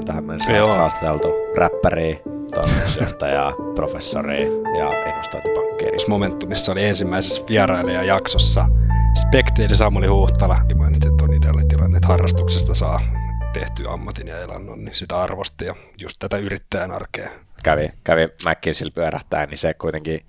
on 0.00 0.06
tähän 0.06 0.24
mennessä 0.24 0.66
haastateltu 0.66 1.28
räppäriä, 1.56 2.16
toimitusjohtajaa, 2.54 3.52
professoria 3.74 4.46
ja 4.78 5.08
investointipankkiria. 5.08 5.98
Momentumissa 6.08 6.72
oli 6.72 6.84
ensimmäisessä 6.84 7.42
vierailijajaksossa 7.48 8.68
Spekteeli 9.14 9.76
Samuli 9.76 10.06
Huhtala. 10.06 10.56
Mainitsi, 10.76 11.08
että 11.08 11.24
on 11.24 11.34
ideaalitilanne, 11.34 11.96
että 11.96 12.08
harrastuksesta 12.08 12.74
saa 12.74 13.00
tehtyä 13.52 13.92
ammatin 13.92 14.26
ja 14.26 14.38
elannon, 14.38 14.84
niin 14.84 14.94
sitä 14.94 15.20
arvosti 15.22 15.64
ja 15.64 15.74
just 16.00 16.16
tätä 16.18 16.36
yrittäjän 16.36 16.90
arkea. 16.90 17.30
Kävi, 17.62 17.90
kävi 18.04 18.26
McKinseyle 18.26 18.92
pyörähtää, 18.94 19.46
niin 19.46 19.58
se 19.58 19.74
kuitenkin 19.74 20.20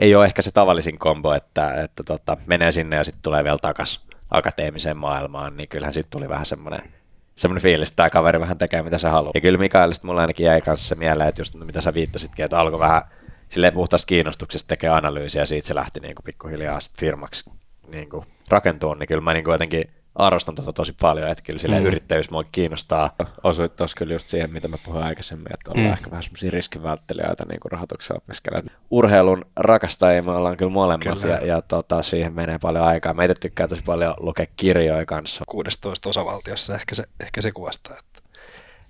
ei 0.00 0.14
ole 0.14 0.24
ehkä 0.24 0.42
se 0.42 0.50
tavallisin 0.50 0.98
kombo, 0.98 1.34
että, 1.34 1.82
että 1.82 2.02
tota, 2.02 2.36
menee 2.46 2.72
sinne 2.72 2.96
ja 2.96 3.04
sitten 3.04 3.22
tulee 3.22 3.44
vielä 3.44 3.58
takaisin 3.58 4.02
akateemiseen 4.30 4.96
maailmaan, 4.96 5.56
niin 5.56 5.68
kyllähän 5.68 5.94
sitten 5.94 6.10
tuli 6.10 6.28
vähän 6.28 6.46
semmoinen 6.46 6.95
semmoinen 7.36 7.62
fiilis, 7.62 7.88
että 7.88 7.96
tämä 7.96 8.10
kaveri 8.10 8.40
vähän 8.40 8.58
tekee 8.58 8.82
mitä 8.82 8.98
se 8.98 9.08
haluaa. 9.08 9.32
Ja 9.34 9.40
kyllä 9.40 9.58
Mikaelista 9.58 10.06
mulla 10.06 10.20
ainakin 10.20 10.46
jäi 10.46 10.60
kanssa 10.60 10.88
se 10.88 10.94
mieleen, 10.94 11.28
että 11.28 11.40
just 11.40 11.54
mitä 11.54 11.80
sä 11.80 11.94
viittasitkin, 11.94 12.44
että 12.44 12.60
alkoi 12.60 12.80
vähän 12.80 13.02
silleen 13.48 13.72
puhtaasta 13.72 14.06
kiinnostuksesta 14.06 14.68
tekee 14.68 14.90
analyysiä 14.90 15.42
ja 15.42 15.46
siitä 15.46 15.68
se 15.68 15.74
lähti 15.74 16.00
niin 16.00 16.14
kuin 16.14 16.24
pikkuhiljaa 16.24 16.80
sit 16.80 16.98
firmaksi 16.98 17.50
niin 17.88 18.08
kuin 18.08 18.26
rakentumaan, 18.48 18.98
niin 18.98 19.08
kyllä 19.08 19.20
mä 19.20 19.32
niin 19.32 19.44
kuin 19.44 19.52
jotenkin 19.52 19.90
arvostan 20.18 20.54
tätä 20.54 20.72
tosi 20.72 20.94
paljon, 21.00 21.28
että 21.28 21.42
kyllä 21.42 21.58
silleen 21.58 21.82
mm. 21.82 21.86
yrittäjyys 21.86 22.30
mua 22.30 22.44
kiinnostaa. 22.44 23.14
Osuit 23.42 23.76
tuossa 23.76 23.96
kyllä 23.96 24.12
just 24.12 24.28
siihen, 24.28 24.52
mitä 24.52 24.68
mä 24.68 24.76
puhuin 24.84 25.04
aikaisemmin, 25.04 25.52
että 25.54 25.70
ollaan 25.70 25.86
mm. 25.86 25.92
ehkä 25.92 26.10
vähän 26.10 26.22
semmoisia 26.22 26.50
riskivälttelijöitä 26.50 27.44
niin 27.48 27.60
kuin 27.60 27.72
rahoituksen 27.72 28.16
opiskelijat. 28.16 28.64
Urheilun 28.90 29.44
rakastajia 29.56 30.22
me 30.22 30.30
ollaan 30.30 30.56
kyllä 30.56 30.72
molemmat 30.72 31.18
kyllä. 31.18 31.34
ja, 31.34 31.46
ja 31.46 31.62
tota, 31.62 32.02
siihen 32.02 32.32
menee 32.32 32.58
paljon 32.58 32.84
aikaa. 32.84 33.14
Meitä 33.14 33.34
tykkää 33.40 33.68
tosi 33.68 33.82
paljon 33.82 34.14
lukea 34.20 34.46
kirjoja 34.56 35.06
kanssa. 35.06 35.44
16 35.48 36.08
osavaltiossa 36.08 36.74
ehkä 36.74 36.94
se, 36.94 37.04
ehkä 37.20 37.40
se 37.40 37.52
kuvastaa, 37.52 37.98
että 37.98 38.22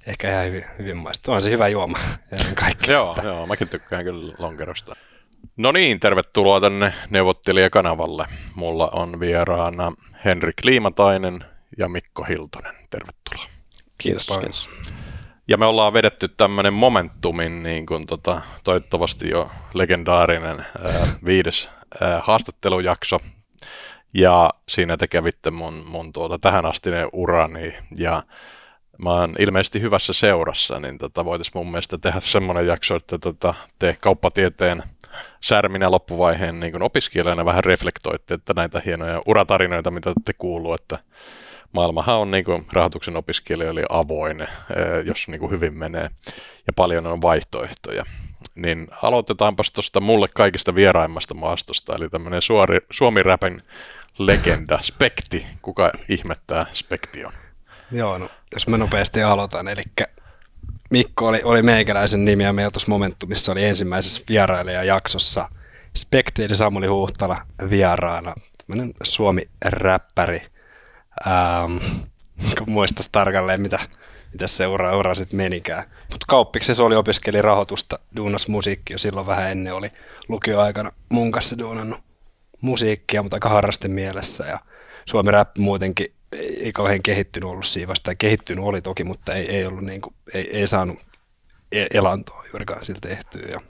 ehkä 0.06 0.33
ihan 0.33 0.47
hyvin, 0.47 0.65
hyvin 0.79 0.97
maistuu. 0.97 1.34
On 1.34 1.43
se 1.43 1.51
hyvä 1.51 1.69
juoma 1.69 1.98
kaikki. 2.65 2.91
joo, 2.91 3.17
joo, 3.23 3.47
mäkin 3.47 3.69
tykkään 3.69 4.05
kyllä 4.05 4.34
lonkerosta. 4.39 4.97
No 5.56 5.73
niin, 5.73 6.01
tervetuloa 6.01 6.61
tänne 6.61 6.92
neuvottelijakanavalle. 7.11 8.27
Mulla 8.55 8.89
on 8.92 9.20
vieraana 9.20 9.93
Henrik 10.25 10.65
Liimatainen 10.65 11.45
ja 11.78 11.89
Mikko 11.89 12.25
Hiltonen. 12.25 12.75
Tervetuloa. 12.91 13.47
Kiitos 13.98 14.27
paljon. 14.27 14.53
Ja 15.48 15.56
me 15.56 15.67
ollaan 15.67 15.93
vedetty 15.93 16.28
tämmöinen 16.28 16.73
Momentumin 16.73 17.62
niin 17.62 17.87
kuin 17.87 18.06
tota, 18.06 18.43
toivottavasti 18.65 19.28
jo 19.28 19.51
legendaarinen 19.75 20.61
ää, 20.61 21.06
viides 21.25 21.71
ää, 22.00 22.21
haastattelujakso. 22.25 23.19
Ja 24.15 24.50
siinä 24.69 24.97
te 24.97 25.06
kävitte 25.06 25.50
mun, 25.50 25.84
mun 25.87 26.12
tuota, 26.12 26.39
tähän 26.39 26.67
astinen 26.67 27.09
urani 27.12 27.75
ja 27.98 28.23
mä 28.98 29.11
oon 29.11 29.34
ilmeisesti 29.39 29.80
hyvässä 29.80 30.12
seurassa, 30.12 30.80
niin 30.80 30.98
tota, 30.98 31.25
voitaisiin 31.25 31.52
mun 31.55 31.70
mielestä 31.70 31.98
tehdä 31.98 32.20
semmoinen 32.20 32.66
jakso, 32.66 32.97
että 32.97 33.19
tota, 33.19 33.55
te 33.78 33.97
kauppatieteen 34.00 34.83
särminä 35.41 35.91
loppuvaiheen 35.91 36.61
niin 36.61 36.83
opiskelijana 36.83 37.44
vähän 37.44 37.64
reflektoitte, 37.64 38.34
että 38.34 38.53
näitä 38.56 38.83
hienoja 38.84 39.22
uratarinoita, 39.27 39.91
mitä 39.91 40.12
te 40.25 40.33
kuuluu, 40.33 40.75
että 40.75 40.98
maailmahan 41.72 42.16
on 42.19 42.30
niin 42.30 42.44
kuin, 42.44 42.66
rahoituksen 42.72 43.16
opiskelijoille 43.16 43.84
avoin, 43.88 44.41
eh, 44.41 44.48
jos 45.05 45.28
niin 45.28 45.41
kuin, 45.41 45.50
hyvin 45.50 45.75
menee, 45.75 46.10
ja 46.66 46.72
paljon 46.77 47.06
on 47.06 47.22
vaihtoehtoja. 47.22 48.05
Niin 48.55 48.88
aloitetaanpas 49.03 49.72
tuosta 49.72 50.00
mulle 50.00 50.28
kaikista 50.34 50.75
vieraimmasta 50.75 51.34
maastosta, 51.34 51.97
eli 51.97 52.08
tämmöinen 52.08 52.41
Suomi-räpin 52.91 53.62
legenda, 54.19 54.78
Spekti. 54.83 55.47
Kuka 55.62 55.92
ihmettää 56.08 56.66
Spekti 56.72 57.25
on? 57.25 57.33
Joo, 57.92 58.19
no 58.19 58.29
jos 58.55 58.69
mä 58.69 58.79
nopeasti 58.79 59.23
aloitan, 59.23 59.69
eli 59.69 59.83
Mikko 60.91 61.27
oli, 61.27 61.41
oli 61.45 61.62
meikäläisen 61.62 62.25
nimi 62.25 62.43
ja 62.43 62.53
meillä 62.53 62.70
tuossa 62.70 62.89
Momentumissa 62.89 63.53
oli 63.53 63.65
ensimmäisessä 63.65 64.23
vierailijajaksossa 64.28 65.48
Spektiili 65.97 66.56
Samuli 66.56 66.87
Huhtala 66.87 67.43
vieraana, 67.70 68.34
tämmöinen 68.59 68.94
Suomi-räppäri. 69.03 70.43
Ähm, 71.27 71.77
muistaisi 72.66 73.09
tarkalleen, 73.12 73.60
mitä, 73.60 73.78
mitä 74.33 74.47
se 74.47 74.66
ura, 74.66 75.15
sitten 75.15 75.37
menikään. 75.37 75.84
Mutta 76.10 76.27
kauppiksessa 76.28 76.84
oli 76.84 76.97
opiskeli 76.97 77.43
rahoitusta, 77.43 77.99
duunas 78.16 78.49
musiikki 78.49 78.93
jo 78.93 78.99
silloin 78.99 79.27
vähän 79.27 79.50
ennen 79.50 79.75
oli 79.75 79.91
lukioaikana 80.28 80.93
mun 81.09 81.31
kanssa 81.31 81.59
duunannut 81.59 82.00
musiikkia, 82.60 83.22
mutta 83.22 83.37
aika 83.37 83.49
harrasten 83.49 83.91
mielessä 83.91 84.44
ja 84.44 84.59
Suomi 85.06 85.31
rap 85.31 85.56
muutenkin 85.59 86.16
ei 86.32 86.72
kauhean 86.72 87.03
kehittynyt 87.03 87.50
ollut 87.50 87.66
siinä 87.66 87.88
vasta. 87.88 88.14
Kehittynyt 88.14 88.64
oli 88.64 88.82
toki, 88.82 89.04
mutta 89.04 89.34
ei, 89.34 89.56
ei, 89.56 89.66
ollut 89.66 89.84
niin 89.84 90.00
kuin, 90.00 90.14
ei, 90.34 90.56
ei 90.56 90.69
saanut 90.69 90.98
e-, 91.72 91.87
elantoa 91.94 92.44
juurikaan 92.53 92.84
sillä 92.84 93.00
tehtyä. 93.00 93.42
Ja 93.50 93.60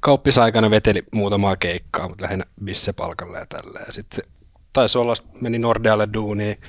kauppisaikana 0.00 0.70
veteli 0.70 1.04
muutamaa 1.12 1.56
keikkaa, 1.56 2.08
mutta 2.08 2.24
lähinnä 2.24 2.44
missä 2.60 2.92
palkalla 2.92 3.38
ja 3.38 3.46
tällä. 3.46 3.80
Ja 3.86 3.92
sitten 3.92 4.24
taisi 4.72 4.98
olla, 4.98 5.14
meni 5.40 5.58
Nordealle 5.58 6.08
duuniin 6.14 6.60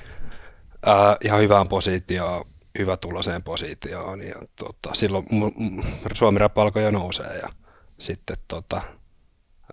ää, 0.86 1.18
ihan 1.24 1.42
hyvään 1.42 1.68
positioon, 1.68 2.46
hyvä 2.80 2.98
tuloseen 2.98 3.44
positioon. 3.44 4.22
Ja 4.22 4.36
tota, 4.56 4.90
silloin 4.94 5.26
Suomi 6.14 6.40
rap 6.40 6.58
alkoi 6.58 6.84
jo 6.84 6.92
nousee 6.92 7.38
ja 7.38 7.50
sitten 8.00 8.38
tota, 8.48 8.82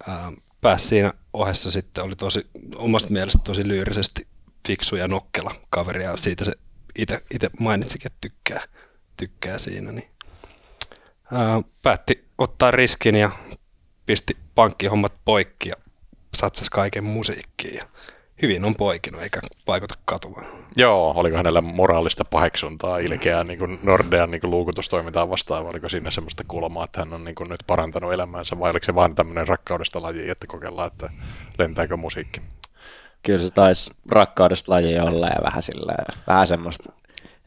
ää, 0.08 0.32
pääsi 0.62 0.86
siinä 0.86 1.14
ohessa 1.32 1.70
sitten, 1.70 2.04
oli 2.04 2.16
tosi 2.16 2.46
omasta 2.76 3.12
mielestä 3.12 3.40
tosi 3.44 3.68
lyyrisesti 3.68 4.26
fiksu 4.66 4.96
ja 4.96 5.08
nokkela 5.08 5.54
kaveri 5.70 6.04
ja 6.04 6.16
siitä 6.16 6.44
se 6.44 6.52
itse 7.34 7.50
mainitsikin, 7.60 8.06
että 8.06 8.18
tykkää, 8.20 8.62
tykkää 9.16 9.58
siinä. 9.58 9.92
Niin. 9.92 10.08
Ää, 11.32 11.62
päätti 11.82 12.24
ottaa 12.38 12.70
riskin 12.70 13.14
ja 13.14 13.30
pisti 14.06 14.36
pankkihommat 14.54 15.12
poikki 15.24 15.68
ja 15.68 15.74
satsasi 16.34 16.70
kaiken 16.70 17.04
musiikkiin. 17.04 17.76
Ja 17.76 17.84
hyvin 18.42 18.64
on 18.64 18.74
poikinut 18.74 19.22
eikä 19.22 19.40
vaikuta 19.66 19.94
katumaan. 20.04 20.46
Joo, 20.76 21.12
oliko 21.16 21.36
hänellä 21.36 21.60
moraalista 21.60 22.24
paheksuntaa 22.24 22.98
ilkeää 22.98 23.44
niin 23.44 23.58
kuin 23.58 23.78
Nordean 23.82 24.30
niin 24.30 24.40
kuin 24.40 24.50
luukutustoimintaa 24.50 25.30
vastaan, 25.30 25.66
oliko 25.66 25.88
siinä 25.88 26.10
semmoista 26.10 26.44
kulmaa, 26.48 26.84
että 26.84 27.00
hän 27.00 27.12
on 27.12 27.24
niin 27.24 27.34
kuin 27.34 27.48
nyt 27.48 27.60
parantanut 27.66 28.12
elämäänsä, 28.12 28.58
vai 28.58 28.70
oliko 28.70 28.84
se 28.84 28.94
vain 28.94 29.14
tämmöinen 29.14 29.48
rakkaudesta 29.48 30.02
laji, 30.02 30.30
että 30.30 30.46
kokeillaan, 30.46 30.86
että 30.92 31.10
lentääkö 31.58 31.96
musiikki? 31.96 32.40
Kyllä 33.22 33.48
se 33.48 33.54
taisi 33.54 33.90
rakkaudesta 34.08 34.72
laji 34.72 34.98
olla 34.98 35.26
ja 35.26 35.42
vähän 35.42 35.62
sillä 35.62 35.94
vähän 36.26 36.46
semmoista 36.46 36.92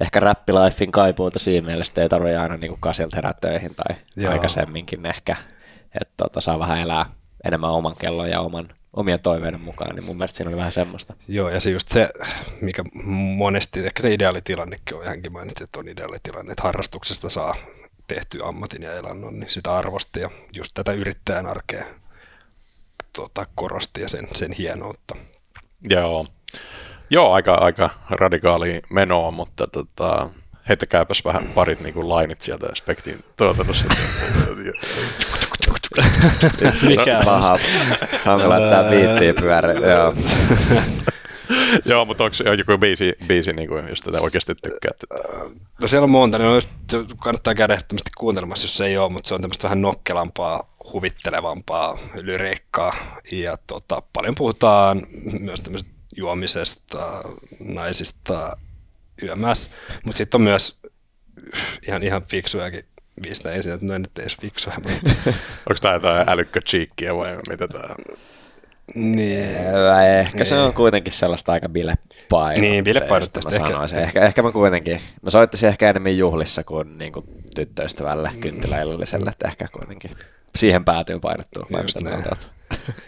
ehkä 0.01 0.19
räppilifin 0.19 0.91
kaipuuta 0.91 1.39
siinä 1.39 1.67
mielessä, 1.67 2.01
ei 2.01 2.09
tarvitse 2.09 2.37
aina 2.37 2.57
niin 2.57 2.77
kasilta 2.79 3.15
herää 3.15 3.33
töihin 3.41 3.75
tai 3.75 3.95
Joo. 4.15 4.33
aikaisemminkin 4.33 5.05
ehkä, 5.05 5.35
että 6.01 6.13
tota, 6.17 6.41
saa 6.41 6.59
vähän 6.59 6.79
elää 6.79 7.05
enemmän 7.45 7.69
oman 7.69 7.95
kellon 7.99 8.29
ja 8.29 8.41
oman, 8.41 8.69
omien 8.93 9.19
toiveiden 9.19 9.61
mukaan, 9.61 9.95
niin 9.95 10.03
mun 10.03 10.17
mielestä 10.17 10.37
siinä 10.37 10.49
oli 10.49 10.57
vähän 10.57 10.71
semmoista. 10.71 11.13
Joo, 11.27 11.49
ja 11.49 11.59
se 11.59 11.69
just 11.69 11.87
se, 11.89 12.09
mikä 12.61 12.83
monesti, 13.35 13.85
ehkä 13.85 14.01
se 14.01 14.13
ideaalitilannekin 14.13 14.97
on, 14.97 15.05
hänkin 15.05 15.31
mainitsi, 15.33 15.63
että 15.63 15.79
on 15.79 15.87
ideaalitilanne, 15.87 16.51
että 16.51 16.63
harrastuksesta 16.63 17.29
saa 17.29 17.55
tehty 18.07 18.39
ammatin 18.43 18.83
ja 18.83 18.93
elannon, 18.93 19.39
niin 19.39 19.49
sitä 19.49 19.75
arvosti 19.75 20.19
ja 20.19 20.29
just 20.53 20.71
tätä 20.73 20.93
yrittäjän 20.93 21.45
arkea 21.45 21.85
tuota, 23.13 23.45
korosti 23.55 24.01
ja 24.01 24.09
sen, 24.09 24.27
sen 24.33 24.51
hienoutta. 24.51 25.15
Joo. 25.89 26.27
Joo, 27.09 27.31
aika, 27.31 27.53
aika 27.55 27.89
radikaali 28.09 28.81
menoa, 28.89 29.31
mutta 29.31 29.67
tota, 29.67 30.29
heittäkääpäs 30.69 31.25
vähän 31.25 31.47
parit 31.55 31.83
niin 31.83 31.93
kuin 31.93 32.09
lainit 32.09 32.41
sieltä 32.41 32.67
Spektin 32.73 33.23
tuotannossa. 33.37 33.87
Mikä 36.87 37.17
on? 37.17 37.25
Paha. 37.25 37.59
Sami 38.17 38.47
laittaa 38.47 38.83
biittiä 38.83 39.33
pyörä. 39.33 39.73
Joo. 39.73 40.13
Joo, 41.85 42.05
mutta 42.05 42.23
onko 42.23 42.35
joku 42.57 42.77
biisi, 42.77 43.13
biisi 43.27 43.53
niin 43.53 43.69
kuin, 43.69 43.87
jos 43.89 43.99
tätä 43.99 44.21
oikeasti 44.21 44.55
tykkää? 44.55 44.91
No 45.81 45.87
siellä 45.87 46.03
on 46.03 46.11
monta, 46.11 46.37
niin 46.37 46.61
kannattaa 47.19 47.55
käydä 47.55 47.73
ehdottomasti 47.73 48.11
kuuntelemassa, 48.17 48.65
jos 48.65 48.77
se 48.77 48.85
ei 48.85 48.97
ole, 48.97 49.11
mutta 49.11 49.27
se 49.27 49.35
on 49.35 49.41
tämmöistä 49.41 49.63
vähän 49.63 49.81
nokkelampaa, 49.81 50.70
huvittelevampaa 50.93 51.99
lyriikkaa. 52.13 53.21
Ja 53.31 53.57
tota, 53.67 54.01
paljon 54.13 54.35
puhutaan 54.37 55.01
myös 55.39 55.61
tämmöisestä 55.61 55.93
juomisesta, 56.15 57.23
naisista, 57.59 58.57
yömässä, 59.23 59.71
mutta 60.05 60.17
sitten 60.17 60.37
on 60.37 60.43
myös 60.43 60.79
ihan, 61.87 62.03
ihan 62.03 62.23
fiksujakin 62.29 62.85
biisejä 63.21 63.55
esiin, 63.55 63.73
että 63.73 63.85
no 63.85 63.97
nyt 63.97 64.17
ei 64.17 64.27
fiksuja. 64.41 64.75
Onko 65.69 65.79
tämä 65.81 65.93
jotain 65.93 66.29
älykkö 66.29 66.61
cheekkiä 66.61 67.15
vai 67.15 67.37
mitä 67.49 67.67
tämä 67.67 67.95
niin. 68.95 69.57
Ehkä 70.19 70.37
niin. 70.37 70.45
se 70.45 70.55
on 70.55 70.73
kuitenkin 70.73 71.13
sellaista 71.13 71.51
aika 71.51 71.69
bilepainotteista. 71.69 72.61
Niin, 72.61 72.83
bilepainotteista 72.83 73.55
ehkä. 73.55 74.01
ehkä. 74.01 74.21
Ehkä 74.21 74.41
mä 74.41 74.51
kuitenkin, 74.51 75.01
mä 75.21 75.29
soittaisin 75.29 75.69
ehkä 75.69 75.89
enemmän 75.89 76.17
juhlissa 76.17 76.63
kuin, 76.63 76.97
niin 76.97 77.13
kuin 77.13 77.25
tyttöystävälle 77.55 78.31
mm. 78.33 78.39
kynttiläillalliselle, 78.39 79.29
että 79.29 79.47
ehkä 79.47 79.67
kuitenkin 79.71 80.11
siihen 80.55 80.85
päätyy 80.85 81.19
painottua. 81.19 81.65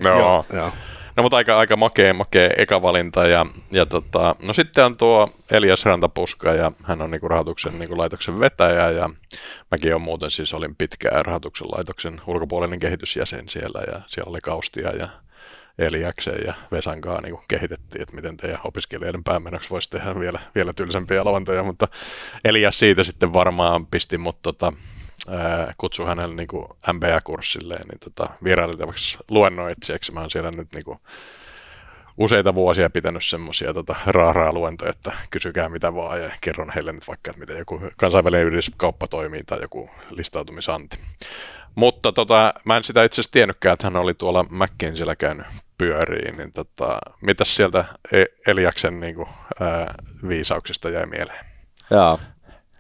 No, 0.04 0.10
joo. 0.20 0.46
joo. 0.54 0.72
No 1.16 1.24
mutta 1.24 1.38
aika, 1.38 1.60
aika 1.60 1.76
makea, 1.76 2.14
makea 2.14 2.50
eka 2.58 2.82
valinta. 2.82 3.28
Ja, 3.28 3.46
ja 3.72 3.86
tota, 3.86 4.36
no 4.42 4.54
sitten 4.54 4.86
on 4.86 4.98
tuo 4.98 5.30
Elias 5.52 5.86
Rantapuska 5.86 6.54
ja 6.54 6.72
hän 6.84 7.02
on 7.02 7.12
niinku 7.12 7.28
rahoituksen 7.28 7.80
niinku 7.80 7.98
laitoksen 7.98 8.40
vetäjä 8.40 8.90
ja 8.90 9.10
mäkin 9.72 9.96
on 9.96 10.02
muuten 10.02 10.32
siis 10.32 10.54
olin 10.54 10.76
pitkään 10.76 11.26
rahoituksen 11.26 11.68
laitoksen 11.68 12.22
ulkopuolinen 12.28 12.80
kehitysjäsen 12.80 13.50
siellä 13.50 13.82
ja 13.92 14.02
siellä 14.08 14.30
oli 14.30 14.42
Kaustia 14.42 14.96
ja 14.96 15.10
Eliaksen 15.80 16.40
ja 16.46 16.54
Vesan 16.72 17.02
kanssa 17.02 17.22
niin 17.22 17.38
kehitettiin, 17.48 18.02
että 18.02 18.16
miten 18.16 18.38
teidän 18.38 18.60
opiskelijoiden 18.64 19.24
päämenoksi 19.24 19.70
voisi 19.70 19.90
tehdä 19.90 20.20
vielä, 20.20 20.40
vielä 20.56 20.74
tylsempiä 20.74 21.26
lavantoja, 21.26 21.64
mutta 21.64 21.88
Elias 22.46 22.80
siitä 22.80 23.04
sitten 23.04 23.34
varmaan 23.34 23.88
pisti 23.88 24.18
mut 24.18 24.42
tota, 24.42 24.74
kutsui 25.78 26.06
hänelle 26.06 26.36
niin 26.36 26.48
MBA-kurssille 26.94 27.76
niin 27.76 28.00
tota, 28.00 28.30
vierailtavaksi 28.44 29.18
luennoitsijaksi. 29.30 30.12
Mä 30.12 30.20
oon 30.20 30.32
siellä 30.32 30.52
nyt 30.52 30.68
niin 30.74 30.86
kuin, 30.86 31.00
useita 32.18 32.56
vuosia 32.56 32.90
pitänyt 32.90 33.26
semmoisia 33.26 33.74
tota, 33.74 33.96
raaraa 34.06 34.54
luentoja, 34.54 34.90
että 34.90 35.12
kysykää 35.32 35.70
mitä 35.70 35.96
vaan 35.96 36.24
ja 36.24 36.32
kerron 36.42 36.72
heille 36.76 36.94
nyt 36.94 37.08
vaikka, 37.08 37.32
että 37.32 37.40
miten 37.40 37.58
joku 37.58 37.82
kansainvälinen 37.98 38.46
yrityskauppa 38.46 39.08
toimii 39.08 39.44
tai 39.44 39.62
joku 39.62 39.90
listautumisanti. 40.10 40.98
Mutta 41.76 42.12
tota, 42.12 42.54
mä 42.66 42.78
en 42.78 42.84
sitä 42.84 43.04
itse 43.04 43.16
asiassa 43.16 43.32
tiennytkään, 43.32 43.74
että 43.74 43.88
hän 43.88 43.96
oli 43.96 44.14
tuolla 44.14 44.44
McKinseyllä 44.44 45.16
käynyt 45.16 45.46
pyöriin, 45.78 46.38
niin 46.38 46.54
tota, 46.54 47.00
mitäs 47.22 47.56
sieltä 47.56 47.86
e- 48.12 48.26
Eliaksen 48.48 49.00
niin 49.00 49.16
kuin, 49.16 49.30
ää, 49.60 49.96
viisauksista 50.28 50.90
jäi 50.90 51.06
mieleen? 51.06 51.46
Joo, 51.92 52.20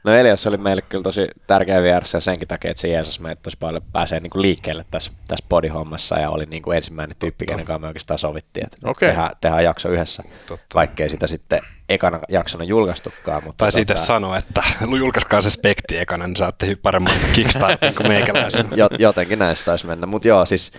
No 0.03 0.13
Elias 0.13 0.47
oli 0.47 0.57
meille 0.57 0.81
kyllä 0.81 1.03
tosi 1.03 1.27
tärkeä 1.47 1.81
vieressä 1.81 2.19
senkin 2.19 2.47
takia, 2.47 2.71
että 2.71 2.81
se 2.81 2.87
Jeesus 2.87 3.19
meitä 3.19 3.41
tosi 3.41 3.57
paljon 3.59 3.81
pääsee 3.91 4.19
niin 4.19 4.29
kuin 4.29 4.41
liikkeelle 4.41 4.85
tässä, 4.91 5.11
tässä 5.27 5.45
podihommassa 5.49 6.19
ja 6.19 6.29
oli 6.29 6.45
niin 6.45 6.63
kuin 6.63 6.77
ensimmäinen 6.77 7.15
tyyppi, 7.19 7.45
kenen 7.45 7.65
kanssa 7.65 7.79
me 7.79 7.87
oikeastaan 7.87 8.19
sovittiin, 8.19 8.65
että 8.65 8.89
okay. 8.89 9.09
tehdään, 9.09 9.31
tehdään 9.41 9.63
jakso 9.63 9.89
yhdessä, 9.89 10.23
Totta. 10.47 10.65
vaikkei 10.75 11.09
sitä 11.09 11.27
sitten 11.27 11.59
ekana 11.89 12.19
jaksona 12.29 12.63
julkaistukaan. 12.63 13.43
Mutta 13.43 13.57
tai 13.57 13.67
tota... 13.67 13.75
siitä 13.75 13.95
sanoa, 13.95 14.37
että 14.37 14.63
julkaiskaa 14.99 15.41
se 15.41 15.49
spekti 15.49 15.97
ekana, 15.97 16.27
niin 16.27 16.35
saatte 16.35 16.77
paremman 16.81 17.13
kickstartin 17.33 17.95
kuin 17.95 18.07
meikäläisen. 18.07 18.69
Jotenkin 18.99 19.39
näistä 19.39 19.65
taisi 19.65 19.87
mennä, 19.87 20.07
mutta 20.07 20.27
joo, 20.27 20.45
siis 20.45 20.71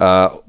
uh, 0.00 0.44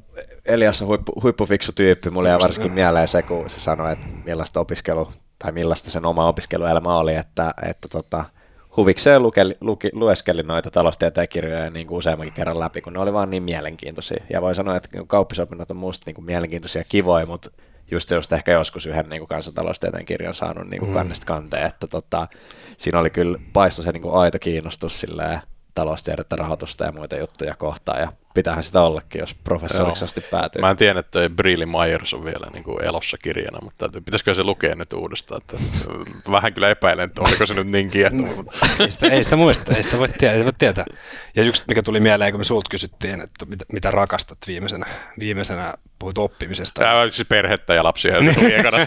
Elias 0.45 0.81
on 0.81 0.87
huippu, 0.87 1.21
huippufiksu 1.23 1.71
tyyppi, 1.71 2.09
mulle 2.09 2.29
jäi 2.29 2.39
varsinkin 2.39 2.73
mieleen 2.73 3.07
se, 3.07 3.21
kun 3.21 3.49
se 3.49 3.59
sanoi, 3.59 3.93
että 3.93 4.05
millaista 4.25 4.59
opiskelu 4.59 5.11
tai 5.39 5.51
millaista 5.51 5.91
sen 5.91 6.05
oma 6.05 6.27
opiskeluelämä 6.27 6.97
oli, 6.97 7.15
että, 7.15 7.53
että 7.69 7.87
tota, 7.87 8.25
huvikseen 8.77 9.23
luke, 9.23 9.45
luki, 9.61 9.89
lueskelin 9.93 10.47
noita 10.47 10.71
taloustieteen 10.71 11.27
kirjoja 11.27 11.69
niin 11.69 11.87
kuin 11.87 11.97
useammankin 11.97 12.33
kerran 12.33 12.59
läpi, 12.59 12.81
kun 12.81 12.93
ne 12.93 12.99
oli 12.99 13.13
vaan 13.13 13.29
niin 13.29 13.43
mielenkiintoisia. 13.43 14.23
Ja 14.33 14.41
voin 14.41 14.55
sanoa, 14.55 14.75
että 14.75 14.89
kauppisopinnot 15.07 15.71
on 15.71 15.77
musta 15.77 16.03
niin 16.05 16.15
kuin 16.15 16.25
mielenkiintoisia 16.25 16.83
kivoja, 16.83 17.25
mutta 17.25 17.49
just, 17.91 18.11
just 18.11 18.33
ehkä 18.33 18.51
joskus 18.51 18.85
yhden 18.85 19.09
niin 19.09 19.19
kuin 19.19 19.27
kansantaloustieteen 19.27 20.05
kirjan 20.05 20.33
saanut 20.33 20.69
niin 20.69 20.79
kuin 20.79 20.89
mm. 20.89 20.95
kannesta 20.95 21.25
kanteen, 21.25 21.65
että 21.67 21.87
tota, 21.87 22.27
siinä 22.77 22.99
oli 22.99 23.09
kyllä 23.09 23.39
paisto 23.53 23.81
se 23.81 23.91
niin 23.91 24.01
kuin 24.01 24.15
aito 24.15 24.39
kiinnostus 24.39 24.99
silleen, 24.99 25.41
taloustiedettä, 25.75 26.35
rahoitusta 26.35 26.85
ja 26.85 26.93
muita 26.97 27.17
juttuja 27.17 27.55
kohtaan, 27.55 28.01
ja 28.01 28.13
pitäähän 28.39 28.63
sitä 28.63 28.81
ollakin, 28.81 29.19
jos 29.19 29.35
professoriksi 29.43 30.05
asti 30.05 30.21
päätyy. 30.21 30.61
Mä 30.61 30.69
en 30.69 30.77
tiedä, 30.77 30.99
että 30.99 31.19
Brilli 31.35 31.65
Myers 31.65 32.13
on 32.13 32.25
vielä 32.25 32.47
niin 32.53 32.63
kuin 32.63 32.83
elossa 32.83 33.17
kirjana, 33.17 33.59
mutta 33.61 33.77
täytyy, 33.77 34.01
pitäisikö 34.01 34.33
se 34.33 34.43
lukea 34.43 34.75
nyt 34.75 34.93
uudestaan, 34.93 35.41
että 35.41 35.57
vähän 36.31 36.53
kyllä 36.53 36.69
epäilen, 36.69 37.05
että 37.05 37.21
oliko 37.21 37.45
se 37.45 37.53
nyt 37.53 37.67
niin 37.67 37.89
kiehtova. 37.89 38.35
Mutta. 38.35 38.57
ei, 38.79 38.91
sitä, 38.91 39.07
ei 39.07 39.23
sitä 39.23 39.35
muista, 39.35 39.75
ei 39.75 39.83
sitä 39.83 39.97
voi 39.97 40.09
tietää, 40.09 40.37
ei 40.37 40.43
voi 40.43 40.53
tietää. 40.57 40.85
Ja 41.35 41.43
yksi, 41.43 41.63
mikä 41.67 41.83
tuli 41.83 41.99
mieleen, 41.99 42.31
kun 42.31 42.39
me 42.39 42.43
sulta 42.43 42.69
kysyttiin, 42.69 43.21
että 43.21 43.45
mitä, 43.45 43.65
mitä 43.73 43.91
rakastat 43.91 44.37
viimeisenä, 44.47 44.85
viimeisenä 45.19 45.73
puhut 45.99 46.17
oppimisesta. 46.17 46.81
Tämä 46.81 47.09
siis 47.09 47.27
perhettä 47.27 47.73
ja 47.73 47.83
lapsia, 47.83 48.15
jotka 48.15 48.33
tuli 48.33 48.53
ekana 48.53 48.77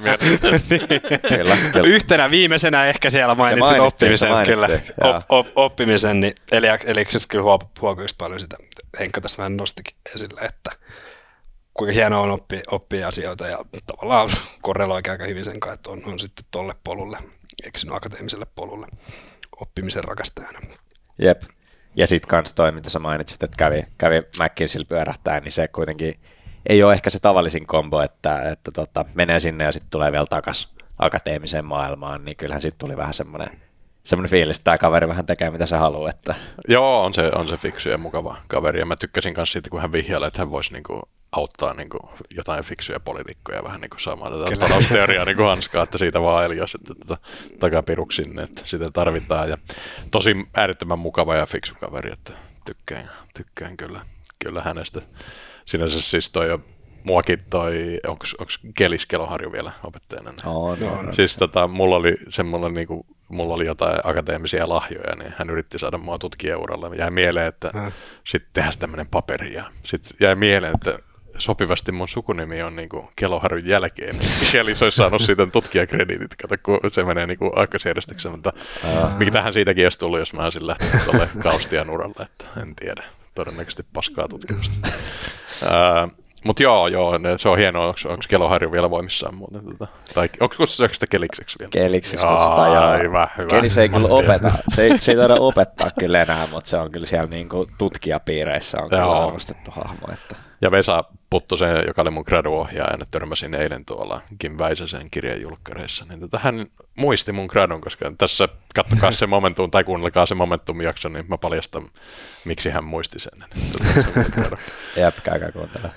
mieleen. 0.00 0.60
niin. 0.70 1.84
Yhtenä 1.94 2.30
viimeisenä 2.30 2.86
ehkä 2.86 3.10
siellä 3.10 3.34
mainitsit 3.34 3.78
oppimisen, 3.78 4.28
kyllä, 4.46 4.68
op, 5.00 5.24
op, 5.28 5.46
oppimisen, 5.56 6.20
niin, 6.20 6.34
eli, 6.52 6.66
eli 6.84 7.04
siis 7.08 7.26
kyllä 7.26 7.44
huokui 7.80 8.06
paljon 8.18 8.40
sitä, 8.40 8.56
Henkka 8.98 9.20
tässä 9.20 9.38
vähän 9.38 9.56
nostikin 9.56 9.96
esille, 10.14 10.40
että 10.40 10.70
kuinka 11.74 11.92
hienoa 11.92 12.20
on 12.20 12.30
oppia, 12.30 12.60
oppia 12.70 13.08
asioita 13.08 13.46
ja 13.46 13.58
tavallaan 13.86 14.30
korreloi 14.62 14.96
aika 14.96 15.24
hyvin 15.24 15.44
sen 15.44 15.60
kanssa, 15.60 15.74
että 15.74 15.90
on, 15.90 16.02
on 16.04 16.18
sitten 16.18 16.44
tolle 16.50 16.74
polulle, 16.84 17.18
eksynyt 17.64 17.96
akateemiselle 17.96 18.46
polulle 18.54 18.86
oppimisen 19.60 20.04
rakastajana. 20.04 20.60
Jep. 21.18 21.42
Ja 21.96 22.06
sitten 22.06 22.28
kans 22.28 22.54
toi, 22.54 22.72
mitä 22.72 22.90
sä 22.90 22.98
mainitsit, 22.98 23.42
että 23.42 23.56
kävi, 23.56 23.82
kävi 23.98 24.20
McKinseyllä 24.20 24.88
pyörähtää, 24.88 25.40
niin 25.40 25.52
se 25.52 25.68
kuitenkin 25.68 26.14
ei 26.68 26.82
ole 26.82 26.92
ehkä 26.92 27.10
se 27.10 27.18
tavallisin 27.20 27.66
kombo, 27.66 28.02
että, 28.02 28.50
että 28.50 28.70
tota, 28.70 29.04
menee 29.14 29.40
sinne 29.40 29.64
ja 29.64 29.72
sitten 29.72 29.90
tulee 29.90 30.12
vielä 30.12 30.26
takaisin 30.26 30.70
akateemiseen 30.98 31.64
maailmaan, 31.64 32.24
niin 32.24 32.36
kyllähän 32.36 32.62
sitten 32.62 32.78
tuli 32.78 32.96
vähän 32.96 33.14
semmoinen 33.14 33.50
semmoinen 34.04 34.30
fiilis, 34.30 34.56
että 34.56 34.64
tämä 34.64 34.78
kaveri 34.78 35.08
vähän 35.08 35.26
tekee 35.26 35.50
mitä 35.50 35.66
se 35.66 35.76
haluaa. 35.76 36.10
Että... 36.10 36.34
Joo, 36.68 37.04
on 37.04 37.14
se, 37.14 37.30
on 37.34 37.48
se 37.48 37.56
fiksu 37.56 37.88
ja 37.88 37.98
mukava 37.98 38.36
kaveri. 38.48 38.80
Ja 38.80 38.86
mä 38.86 38.96
tykkäsin 39.00 39.34
myös 39.36 39.52
siitä, 39.52 39.70
kun 39.70 39.80
hän 39.80 39.92
vihjailee, 39.92 40.26
että 40.26 40.40
hän 40.40 40.50
voisi 40.50 40.72
niinku 40.72 41.02
auttaa 41.32 41.74
niinku 41.74 42.10
jotain 42.36 42.64
fiksuja 42.64 43.00
poliitikkoja 43.00 43.64
vähän 43.64 43.80
niinku 43.80 43.98
saamaan 43.98 44.32
tätä 44.32 44.44
Kyllä. 44.44 44.68
talousteoriaa 44.68 45.24
niinku 45.24 45.42
hanskaa, 45.42 45.82
että 45.82 45.98
siitä 45.98 46.20
vaan 46.20 46.44
Elias 46.44 46.74
että 46.74 46.94
tota, 46.94 47.18
takapiruksi 47.60 48.24
sinne, 48.24 48.42
että 48.42 48.60
sitä 48.64 48.90
tarvitaan. 48.92 49.48
Ja 49.48 49.58
tosi 50.10 50.36
äärettömän 50.54 50.98
mukava 50.98 51.34
ja 51.34 51.46
fiksu 51.46 51.74
kaveri, 51.80 52.12
että 52.12 52.32
tykkään, 52.64 53.10
tykkään 53.34 53.76
kyllä, 53.76 54.06
kyllä 54.44 54.62
hänestä. 54.62 55.00
Sinänsä 55.70 56.00
siis 56.00 56.30
toi 56.30 56.48
jo 56.48 56.60
muakin 57.04 57.38
toi, 57.50 57.94
onko 58.06 58.24
Kelis 58.74 59.06
Keloharju 59.06 59.52
vielä 59.52 59.72
opettajana? 59.84 60.32
Oh, 60.46 60.78
no, 60.78 61.02
no. 61.02 61.12
Siis 61.12 61.36
tota, 61.36 61.68
mulla 61.68 61.96
oli 61.96 62.16
semmoinen 62.28 62.74
niinku 62.74 63.06
mulla 63.28 63.54
oli 63.54 63.66
jotain 63.66 64.00
akateemisia 64.04 64.68
lahjoja, 64.68 65.16
niin 65.16 65.34
hän 65.38 65.50
yritti 65.50 65.78
saada 65.78 65.98
mua 65.98 66.18
tutkijauralle. 66.18 66.96
Jäi 66.96 67.10
mieleen, 67.10 67.46
että 67.46 67.70
hmm. 67.72 67.92
sitten 68.24 68.50
tehdään 68.52 68.78
tämmöinen 68.78 69.06
paperi. 69.06 69.54
Ja 69.54 69.64
sitten 69.84 70.16
jäi 70.20 70.34
mieleen, 70.34 70.74
että 70.74 70.98
sopivasti 71.38 71.92
mun 71.92 72.08
sukunimi 72.08 72.62
on 72.62 72.76
niinku 72.76 73.10
Keloharjun 73.16 73.66
jälkeen. 73.66 74.16
Eli 74.54 74.74
se 74.74 74.84
olisi 74.84 74.96
saanut 74.96 75.22
siitä 75.22 75.46
tutkijakrediitit, 75.46 76.36
kato, 76.36 76.54
kun 76.62 76.80
se 76.88 77.04
menee 77.04 77.26
niinku 77.26 77.52
aakkosjärjestykseen. 77.56 78.32
Mutta 78.32 78.52
uh. 78.84 79.18
mitähän 79.18 79.52
siitäkin 79.52 79.86
olisi 79.86 79.98
tullut, 79.98 80.18
jos 80.18 80.32
mä 80.32 80.44
olisin 80.44 80.66
lähtenyt 80.66 81.04
tuolle 81.04 81.28
Kaustian 81.38 81.90
uralle, 81.90 82.22
että 82.22 82.44
en 82.62 82.74
tiedä. 82.76 83.04
Todennäköisesti 83.34 83.86
paskaa 83.92 84.28
tutkimusta. 84.28 84.88
Mutta 86.44 86.62
joo, 86.62 86.88
joo, 86.88 87.18
ne, 87.18 87.38
se 87.38 87.48
on 87.48 87.58
hienoa, 87.58 87.86
onko, 87.86 87.98
onko 88.08 88.22
Keloharju 88.28 88.72
vielä 88.72 88.90
voimissaan 88.90 89.34
muuten? 89.34 89.64
Tota, 89.64 89.86
tai 90.14 90.28
onko 90.40 90.54
kutsutaanko 90.56 90.94
sitä 90.94 91.06
kelikseksi 91.06 91.58
vielä? 91.58 91.70
Kelikseksi 91.70 92.26
kutsutaan, 92.26 92.72
joo. 92.74 92.98
Hyvä, 92.98 93.28
hyvä. 93.38 93.48
Kelis 93.48 93.78
ei 93.78 93.88
kyllä 93.88 94.08
opeta, 94.08 94.52
se 94.68 94.82
ei, 94.82 94.98
se 94.98 95.12
ei 95.12 95.16
taida 95.16 95.34
opettaa 95.34 95.88
kyllä 95.98 96.22
enää, 96.22 96.48
mutta 96.50 96.70
se 96.70 96.76
on 96.76 96.90
kyllä 96.90 97.06
siellä 97.06 97.26
niinku 97.26 97.66
tutkijapiireissä 97.78 98.78
on 98.78 98.88
joo. 98.90 99.00
kyllä 99.00 99.24
arvostettu 99.24 99.70
hahmo. 99.70 100.08
Että... 100.12 100.49
Ja 100.60 100.70
Vesa 100.70 101.04
Puttosen, 101.30 101.84
joka 101.86 102.02
oli 102.02 102.10
mun 102.10 102.24
graduohjaaja, 102.26 103.06
törmäsin 103.10 103.54
eilen 103.54 103.84
tuolla 103.84 104.20
Kim 104.38 104.58
Väisäsen 104.58 105.10
kirjan 105.10 105.40
julkkareissa, 105.40 106.04
niin 106.08 106.20
tota, 106.20 106.38
hän 106.38 106.66
muisti 106.96 107.32
mun 107.32 107.46
gradun, 107.46 107.80
koska 107.80 108.12
tässä 108.18 108.48
kattokaa 108.74 109.12
se 109.12 109.26
momentum, 109.26 109.70
tai 109.70 109.84
kuunnelkaa 109.84 110.26
se 110.26 110.34
momentum 110.34 110.80
jakso, 110.80 111.08
niin 111.08 111.24
mä 111.28 111.38
paljastan, 111.38 111.88
miksi 112.44 112.70
hän 112.70 112.84
muisti 112.84 113.18
sen. 113.18 113.44
Jep, 114.96 115.14
käykää 115.24 115.52
kuuntelemaan. 115.52 115.94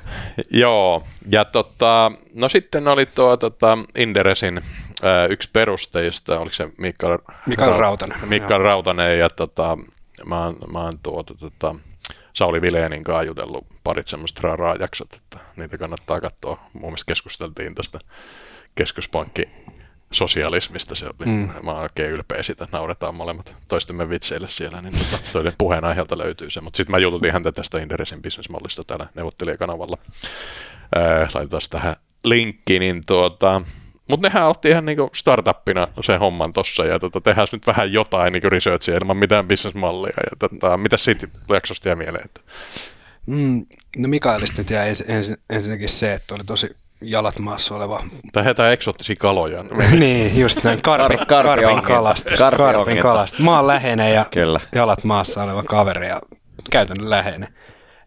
Joo, 0.49 1.03
ja 1.31 1.45
tota, 1.45 2.11
no 2.35 2.49
sitten 2.49 2.87
oli 2.87 3.05
tuo 3.05 3.37
tota, 3.37 3.77
Inderesin 3.97 4.61
ää, 5.03 5.25
yksi 5.25 5.49
perusteista, 5.53 6.39
oliko 6.39 6.53
se 6.53 6.69
Mikael, 6.77 7.17
Mikael 7.45 7.77
Rautanen. 7.77 8.17
Mikael 8.25 8.61
Rautanen, 8.61 9.19
ja 9.19 9.29
tota, 9.29 9.77
mä 10.25 10.45
oon, 10.45 10.57
mä 10.71 10.79
oon 10.79 10.99
tuota, 11.03 11.35
tota, 11.35 11.75
Sauli 12.33 12.61
Vileenin 12.61 13.03
kanssa 13.03 13.23
jutellut 13.23 13.67
parit 13.83 14.07
semmoista 14.07 14.41
raraa 14.43 14.75
jaksot, 14.75 15.13
että 15.13 15.39
niitä 15.55 15.77
kannattaa 15.77 16.21
katsoa. 16.21 16.69
Mun 16.73 16.83
mielestä 16.83 17.07
keskusteltiin 17.07 17.75
tästä 17.75 17.99
keskuspankki 18.75 19.49
sosialismista. 20.11 20.95
Se 20.95 21.05
oli, 21.05 21.25
mm. 21.25 21.49
Mä 21.63 21.71
oon 21.71 21.81
oikein 21.81 22.11
ylpeä 22.11 22.43
siitä, 22.43 22.67
nauretaan 22.71 23.15
molemmat 23.15 23.55
toistemme 23.67 24.09
vitseille 24.09 24.47
siellä, 24.47 24.81
niin 24.81 24.93
tota, 24.93 25.23
toinen 25.33 25.53
puheenaiheelta 25.57 26.17
löytyy 26.17 26.49
se. 26.49 26.61
Mutta 26.61 26.77
sitten 26.77 26.91
mä 26.91 26.97
jututin 26.97 27.33
häntä 27.33 27.51
tästä 27.51 27.79
Inderesin 27.79 28.21
bisnesmallista 28.21 28.83
täällä 28.83 29.07
neuvottelijakanavalla. 29.15 29.97
Äh, 30.97 31.29
laitetaan 31.33 31.61
tähän 31.69 31.95
linkki, 32.23 32.79
niin 32.79 33.05
tuota, 33.05 33.61
mutta 34.09 34.27
nehän 34.27 34.47
otti 34.47 34.69
ihan 34.69 34.85
niinku 34.85 35.09
startuppina 35.15 35.87
sen 36.01 36.19
homman 36.19 36.53
tossa 36.53 36.85
ja 36.85 36.99
tota, 36.99 37.21
tehdään 37.21 37.47
nyt 37.51 37.67
vähän 37.67 37.93
jotain 37.93 38.33
niinku 38.33 38.49
researchia 38.49 38.95
ilman 38.95 39.17
mitään 39.17 39.47
bisnesmallia. 39.47 40.13
Ja 40.17 40.49
tota, 40.49 40.77
mitä 40.77 40.97
siitä 40.97 41.27
jaksosta 41.49 41.89
jää 41.89 41.95
mieleen? 41.95 42.25
Että... 42.25 42.41
Mm, 43.25 43.65
no 43.97 44.07
Mikaelista 44.07 44.57
nyt 44.57 44.69
jäi 44.69 44.93
ensin, 45.07 45.37
ensinnäkin 45.49 45.89
se, 45.89 46.13
että 46.13 46.35
oli 46.35 46.43
tosi 46.43 46.69
jalat 47.01 47.39
maassa 47.39 47.75
oleva. 47.75 48.03
Tai 48.33 48.45
heitä 48.45 48.71
eksoottisia 48.71 49.15
kaloja. 49.15 49.63
niin, 49.99 50.39
just 50.39 50.63
näin. 50.63 50.81
Karpi, 50.81 51.17
Kar, 51.17 51.45
karpin 51.45 51.81
kalastus. 51.81 52.39
Karpin, 52.39 52.57
karpin 52.57 52.97
kalastus. 52.97 53.39
Maan 53.39 53.67
läheinen 53.67 54.13
ja 54.13 54.25
Kyllä. 54.31 54.59
jalat 54.75 55.03
maassa 55.03 55.43
oleva 55.43 55.63
kaveri 55.63 56.07
ja 56.07 56.21
käytännön 56.71 57.09
läheinen. 57.09 57.53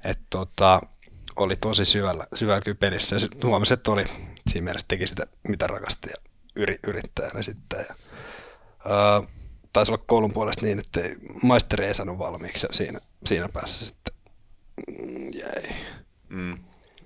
Et 0.05 0.19
tota, 0.31 0.81
oli 1.37 1.57
tosi 1.57 1.85
syvällä, 1.85 2.27
syvällä 2.35 2.61
kyllä 2.61 2.77
pelissä. 2.81 3.17
Ja 3.17 3.21
huomasi, 3.45 3.75
että 3.75 3.93
oli 3.93 4.05
siinä 4.57 4.65
mielessä 4.65 4.89
teki 4.89 5.07
sitä, 5.07 5.27
mitä 5.49 5.67
rakasti 5.67 6.09
ja 6.11 6.31
yri, 6.57 6.79
yrittäjänä 6.87 7.43
sitten. 7.43 7.87
Ja, 7.89 7.95
ää, 8.85 9.23
taisi 9.73 9.93
olla 9.93 10.05
koulun 10.07 10.33
puolesta 10.33 10.67
niin, 10.67 10.79
että 10.79 11.01
maisteri 11.43 11.85
ei 11.85 11.95
saanut 11.95 12.19
valmiiksi 12.19 12.67
ja 12.67 12.73
siinä, 12.73 13.01
siinä 13.27 13.49
päässä 13.49 13.87
sitten 13.87 14.15
jäi. 15.33 15.75
Mm. 16.29 16.59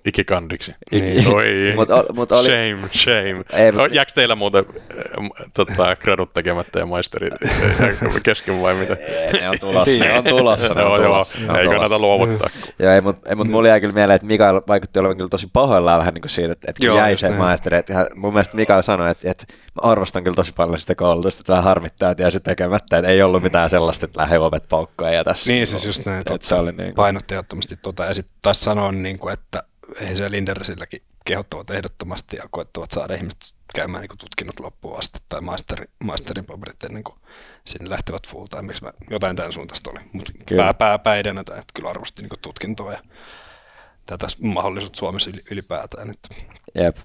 Ikikandiksi. 0.05 0.73
Niin. 0.91 1.27
Oi, 1.27 1.73
Mut 1.75 1.89
mut 2.15 2.31
oli- 2.31 2.43
shame, 2.43 2.89
shame. 2.93 3.43
Ei, 3.65 3.71
no, 3.71 3.83
mut- 3.83 3.93
jääkö 3.93 4.11
teillä 4.15 4.35
muuten 4.35 4.65
äh, 4.69 5.27
tota, 5.53 5.95
gradut 5.95 6.33
tekemättä 6.33 6.79
ja 6.79 6.85
maisteri 6.85 7.29
kesken 8.23 8.61
vai 8.61 8.73
mitä? 8.73 8.97
Ne 9.41 9.49
on 9.49 9.59
tulossa, 9.59 9.97
ne 9.99 10.13
on 10.17 10.23
tulossa, 10.23 10.73
ne 10.73 10.83
on 10.83 10.87
joo, 11.01 11.07
tulossa. 11.07 11.37
ne 11.39 11.49
on 11.49 11.55
ei 11.55 11.63
tulossa. 11.63 11.79
kannata 11.79 11.99
luovuttaa. 11.99 12.49
Joo, 12.79 12.91
ei, 12.91 13.01
mutta 13.01 13.29
ei, 13.29 13.35
mut 13.35 13.47
mulla 13.47 13.67
jäi 13.67 13.81
kyllä 13.81 13.93
mieleen, 13.93 14.15
että 14.15 14.27
Mikael 14.27 14.61
vaikutti 14.67 14.99
olevan 14.99 15.17
kyllä 15.17 15.29
tosi 15.29 15.47
pahoillaan 15.53 15.99
vähän 15.99 16.13
niin 16.13 16.21
kuin 16.21 16.29
siitä, 16.29 16.51
että, 16.51 16.71
että 16.71 16.79
kun 16.79 16.85
Joo, 16.87 16.97
jäi 16.97 17.17
se 17.17 17.29
maisteri. 17.29 17.77
Että 17.77 18.05
mun 18.15 18.33
mielestä 18.33 18.55
Mikael 18.55 18.81
sanoi, 18.81 19.11
että, 19.11 19.31
että 19.31 19.45
mä 19.49 19.91
arvostan 19.91 20.23
kyllä 20.23 20.35
tosi 20.35 20.53
paljon 20.53 20.77
sitä 20.79 20.95
koulutusta, 20.95 21.41
että 21.41 21.51
vähän 21.53 21.63
harmittaa, 21.63 22.11
että 22.11 22.23
jäi 22.23 22.31
se 22.31 22.39
tekemättä, 22.39 22.97
että 22.97 23.11
ei 23.11 23.21
ollut 23.21 23.43
mitään 23.43 23.69
sellaista, 23.69 24.05
että 24.05 24.21
lähde 24.21 24.39
ovet 24.39 24.63
paukkoon 24.69 25.13
ja 25.13 25.23
tässä. 25.23 25.51
Niin 25.51 25.67
siis 25.67 25.85
just 25.85 26.05
näin, 26.05 26.19
Että 26.19 26.33
totta. 26.33 26.47
se 26.47 26.55
oli 26.55 26.71
niin 26.71 26.77
kuin, 26.77 26.93
painotti 26.95 27.33
ehdottomasti 27.33 27.77
tota, 27.81 28.05
ja 28.05 28.13
sitten 28.13 28.35
taas 28.41 28.61
sanoa, 28.61 28.91
niin 28.91 29.19
kuin, 29.19 29.33
että 29.33 29.63
he 30.01 30.15
se 30.15 30.31
Lindersilläkin 30.31 31.01
kehottavat 31.25 31.69
ehdottomasti 31.69 32.37
ja 32.37 32.43
koettavat 32.51 32.91
saada 32.91 33.13
ihmiset 33.15 33.53
käymään 33.75 34.01
niin 34.01 34.17
tutkinnot 34.17 34.59
loppuun 34.59 34.99
asti 34.99 35.19
tai 35.29 35.41
maisteri, 35.41 35.85
maisterin 36.03 36.45
paperit 36.45 36.83
ennen 36.83 37.03
kuin 37.03 37.15
sinne 37.65 37.89
lähtevät 37.89 38.27
full 38.27 38.45
timeiksi. 38.45 38.83
Mä- 38.83 38.93
Jotain 39.09 39.35
tämän 39.35 39.53
suuntaista 39.53 39.89
oli, 39.89 39.99
mutta 40.13 40.31
pää, 40.55 40.73
pää, 40.73 40.99
päidenä 40.99 41.43
tai 41.43 41.59
että 41.59 41.71
kyllä 41.73 41.89
arvosti 41.89 42.21
niin 42.21 42.39
tutkintoa 42.41 42.91
ja 42.93 42.99
tätä 44.05 44.27
mahdollisuutta 44.41 44.99
Suomessa 44.99 45.29
yli- 45.29 45.43
ylipäätään. 45.51 46.09
Että 46.09 46.35
jep. 46.75 46.97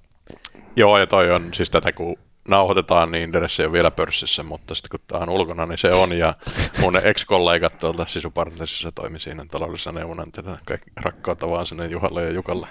Joo, 0.76 0.98
ja 0.98 1.06
toi 1.06 1.30
on 1.30 1.54
siis 1.54 1.70
tätä, 1.70 1.92
kun 1.92 2.16
nauhoitetaan, 2.48 3.12
niin 3.12 3.22
Inderes 3.22 3.60
ei 3.60 3.66
ole 3.66 3.72
vielä 3.72 3.90
pörssissä, 3.90 4.42
mutta 4.42 4.74
sitten 4.74 4.90
kun 4.90 5.00
tämä 5.06 5.22
on 5.22 5.28
ulkona, 5.28 5.66
niin 5.66 5.78
se 5.78 5.88
on. 5.94 6.18
Ja 6.18 6.34
mun 6.80 6.96
ex-kollegat 6.96 7.78
tuolta 7.78 8.06
Sisupartnersissa 8.08 8.92
toimi 8.92 9.20
siinä 9.20 9.44
taloudellisena 9.50 9.98
neuvonantajana. 9.98 10.58
Kaikki 10.64 10.90
rakkautta 10.96 11.50
vaan 11.50 11.66
sinne 11.66 11.86
Juhalle 11.86 12.24
ja 12.24 12.32
Jukalle 12.32 12.68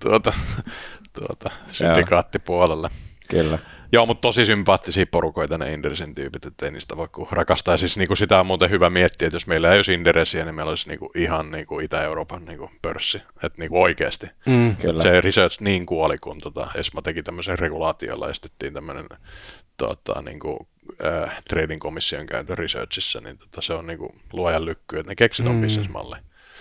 tuota, 0.00 0.32
tuota, 1.12 1.50
syndikaattipuolelle. 1.68 2.90
Kyllä. 3.30 3.58
Joo, 3.92 4.06
mutta 4.06 4.20
tosi 4.20 4.44
sympaattisia 4.44 5.06
porukoita 5.10 5.58
ne 5.58 5.72
Inderesin 5.72 6.14
tyypit, 6.14 6.44
ettei 6.44 6.70
niistä 6.70 6.94
kuin 7.12 7.28
rakastaa. 7.30 7.76
Siis 7.76 7.96
niinku 7.96 8.16
sitä 8.16 8.40
on 8.40 8.46
muuten 8.46 8.70
hyvä 8.70 8.90
miettiä, 8.90 9.26
että 9.28 9.36
jos 9.36 9.46
meillä 9.46 9.72
ei 9.72 9.78
olisi 9.78 9.94
Inderesiä, 9.94 10.44
niin 10.44 10.54
meillä 10.54 10.70
olisi 10.70 10.88
niinku 10.88 11.10
ihan 11.14 11.50
niinku 11.50 11.80
Itä-Euroopan 11.80 12.44
niinku 12.44 12.70
pörssi. 12.82 13.22
Että 13.42 13.58
niinku 13.58 13.82
oikeasti. 13.82 14.26
mm. 14.46 14.76
Kyllä. 14.76 15.02
Se 15.02 15.20
research 15.20 15.60
niin 15.60 15.86
kuoli, 15.86 16.18
kun 16.18 16.38
tota 16.38 16.70
ESMA 16.74 17.02
teki 17.02 17.22
tämmöisen 17.22 17.58
regulaatiolla 17.58 18.30
estettiin 18.30 18.74
tämmöinen 18.74 19.06
tota, 19.76 20.22
niinku, 20.22 20.68
äh, 21.04 21.42
trading 21.48 21.80
komission 21.80 22.26
käytön 22.26 22.58
researchissa, 22.58 23.20
niin 23.20 23.38
tota, 23.38 23.62
se 23.62 23.72
on 23.72 23.86
niinku 23.86 24.14
luojan 24.32 24.64
lykky, 24.64 24.98
että 24.98 25.10
ne 25.10 25.14
keksit 25.16 25.46
on 25.46 25.54
Mm. 25.54 25.60
bisnesmalli. 25.60 26.16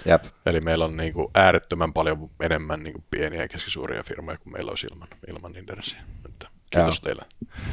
Jep. 0.05 0.23
Eli 0.45 0.61
meillä 0.61 0.85
on 0.85 0.97
niinku 0.97 1.31
äärettömän 1.35 1.93
paljon 1.93 2.29
enemmän 2.41 2.83
niinku 2.83 3.03
pieniä 3.11 3.41
ja 3.41 3.47
keskisuuria 3.47 4.03
firmoja 4.03 4.37
kuin 4.37 4.53
meillä 4.53 4.69
olisi 4.69 4.87
ilman, 4.91 5.07
ilman 5.27 5.55
Inderesiä. 5.55 5.99
Että 6.25 6.47
kiitos 6.73 7.01
Joo. 7.03 7.03
teille. 7.05 7.23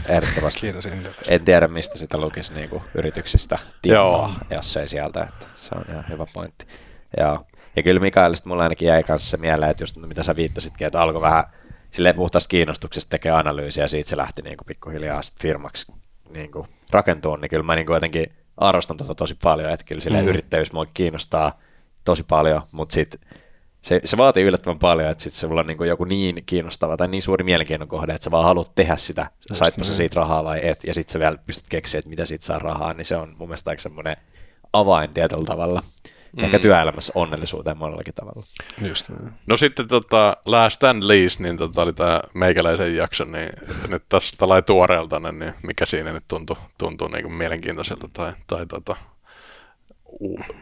Ehdottomasti. 0.09 0.61
Kiitos. 0.61 0.85
En 1.28 1.45
tiedä, 1.45 1.69
mistä 1.69 1.99
sitä 1.99 2.19
lukisi 2.19 2.54
niin 2.54 2.71
kuin 2.71 2.83
yrityksistä 2.95 3.59
Joo. 3.62 3.73
tietoa, 3.83 4.35
jos 4.50 4.76
ei 4.76 4.88
sieltä. 4.88 5.21
Että 5.23 5.47
se 5.57 5.69
on 5.75 5.85
ihan 5.90 6.04
hyvä 6.09 6.26
pointti. 6.35 6.66
Joo. 7.16 7.47
Ja 7.76 7.83
kyllä 7.83 8.00
Mikaelista 8.00 8.49
mulla 8.49 8.62
ainakin 8.62 8.88
jäi 8.88 9.02
kanssa 9.02 9.30
se 9.30 9.37
mieleen, 9.37 9.71
että 9.71 9.83
just 9.83 9.97
mitä 9.97 10.23
sä 10.23 10.37
viittasitkin, 10.37 10.87
että 10.87 11.02
alkoi 11.02 11.21
vähän 11.23 11.45
silleen 11.90 12.14
puhtaasta 12.14 12.49
kiinnostuksesta 12.49 13.11
tekee 13.11 13.33
analyysiä 13.33 13.85
ja 13.85 13.88
siitä 13.88 14.11
se 14.11 14.16
lähti 14.16 14.42
niin 14.42 14.57
kuin 14.57 14.66
pikkuhiljaa 14.66 15.23
sit 15.23 15.40
firmaksi 15.40 15.92
niin 16.30 16.50
kuin 16.52 16.69
rakentuun, 16.90 17.38
niin 17.40 17.50
kyllä 17.50 17.62
mä 17.62 17.75
niin 17.76 17.87
kuin 17.87 17.95
jotenkin 17.95 18.26
arvostan 18.57 18.97
tätä 18.97 19.14
tosi 19.14 19.37
paljon, 19.42 19.71
että 19.73 19.87
kyllä 19.87 20.00
silleen 20.00 20.25
Mm. 20.25 20.28
yrittäjyys 20.28 20.73
mua 20.73 20.87
kiinnostaa 20.95 21.59
tosi 22.04 22.23
paljon, 22.23 22.62
mutta 22.73 22.92
sitten 22.95 23.21
se, 23.83 24.01
se 24.05 24.17
vaatii 24.17 24.45
yllättävän 24.45 24.79
paljon, 24.79 25.11
että 25.11 25.23
sitten 25.23 25.41
sulla 25.41 25.61
on 25.61 25.67
niin 25.67 25.77
kuin 25.77 25.89
joku 25.89 26.05
niin 26.05 26.43
kiinnostava 26.47 26.97
tai 26.97 27.09
niin 27.09 27.23
suuri 27.23 27.45
mielenkiinnon 27.45 27.89
kohde, 27.89 28.13
että 28.13 28.25
sä 28.25 28.31
vaan 28.31 28.45
haluat 28.45 28.75
tehdä 28.75 28.97
sitä, 28.97 29.31
saitpa 29.53 29.85
sä 29.85 29.95
siitä 29.97 30.21
rahaa 30.21 30.45
vai 30.45 30.61
et, 30.63 30.85
ja 30.85 30.95
sitten 30.95 31.13
sä 31.13 31.19
vielä 31.19 31.37
pystyt 31.47 31.67
keksiä, 31.69 31.99
että 31.99 32.11
mitä 32.11 32.27
siitä 32.27 32.45
saa 32.45 32.59
rahaa, 32.59 32.95
niin 32.95 33.05
se 33.05 33.17
on 33.17 33.35
mun 33.39 33.49
mielestä 33.49 33.71
aika 33.71 33.83
semmoinen 33.83 34.17
avain 34.73 35.11
tietyllä 35.11 35.45
tavalla. 35.45 35.83
Ehkä 36.39 36.59
Mm. 36.59 36.63
työelämässä 36.63 37.13
onnellisuuteen 37.15 37.77
monellakin 37.79 38.15
tavalla. 38.15 38.47
Just. 38.89 39.07
No 39.47 39.57
sitten 39.57 39.89
tota, 39.89 40.37
last 40.45 40.85
and 40.85 41.03
least, 41.03 41.41
niin 41.41 41.57
tota 41.57 41.83
oli 41.83 41.93
tämä 41.93 42.21
meikäläisen 42.35 42.97
jakso, 42.97 43.25
niin 43.25 43.51
nyt 43.89 44.03
tässä 44.09 44.37
tällainen 44.39 44.65
tuoreelta, 44.65 45.21
niin 45.21 45.55
mikä 45.63 45.87
siinä 45.87 46.13
nyt 46.13 46.25
tuntui, 46.29 46.57
tuntui 46.79 47.11
niin 47.11 47.23
kuin 47.23 47.33
mielenkiintoiselta 47.35 48.09
tai, 48.13 48.33
tai 48.47 48.67
tota, 48.67 48.97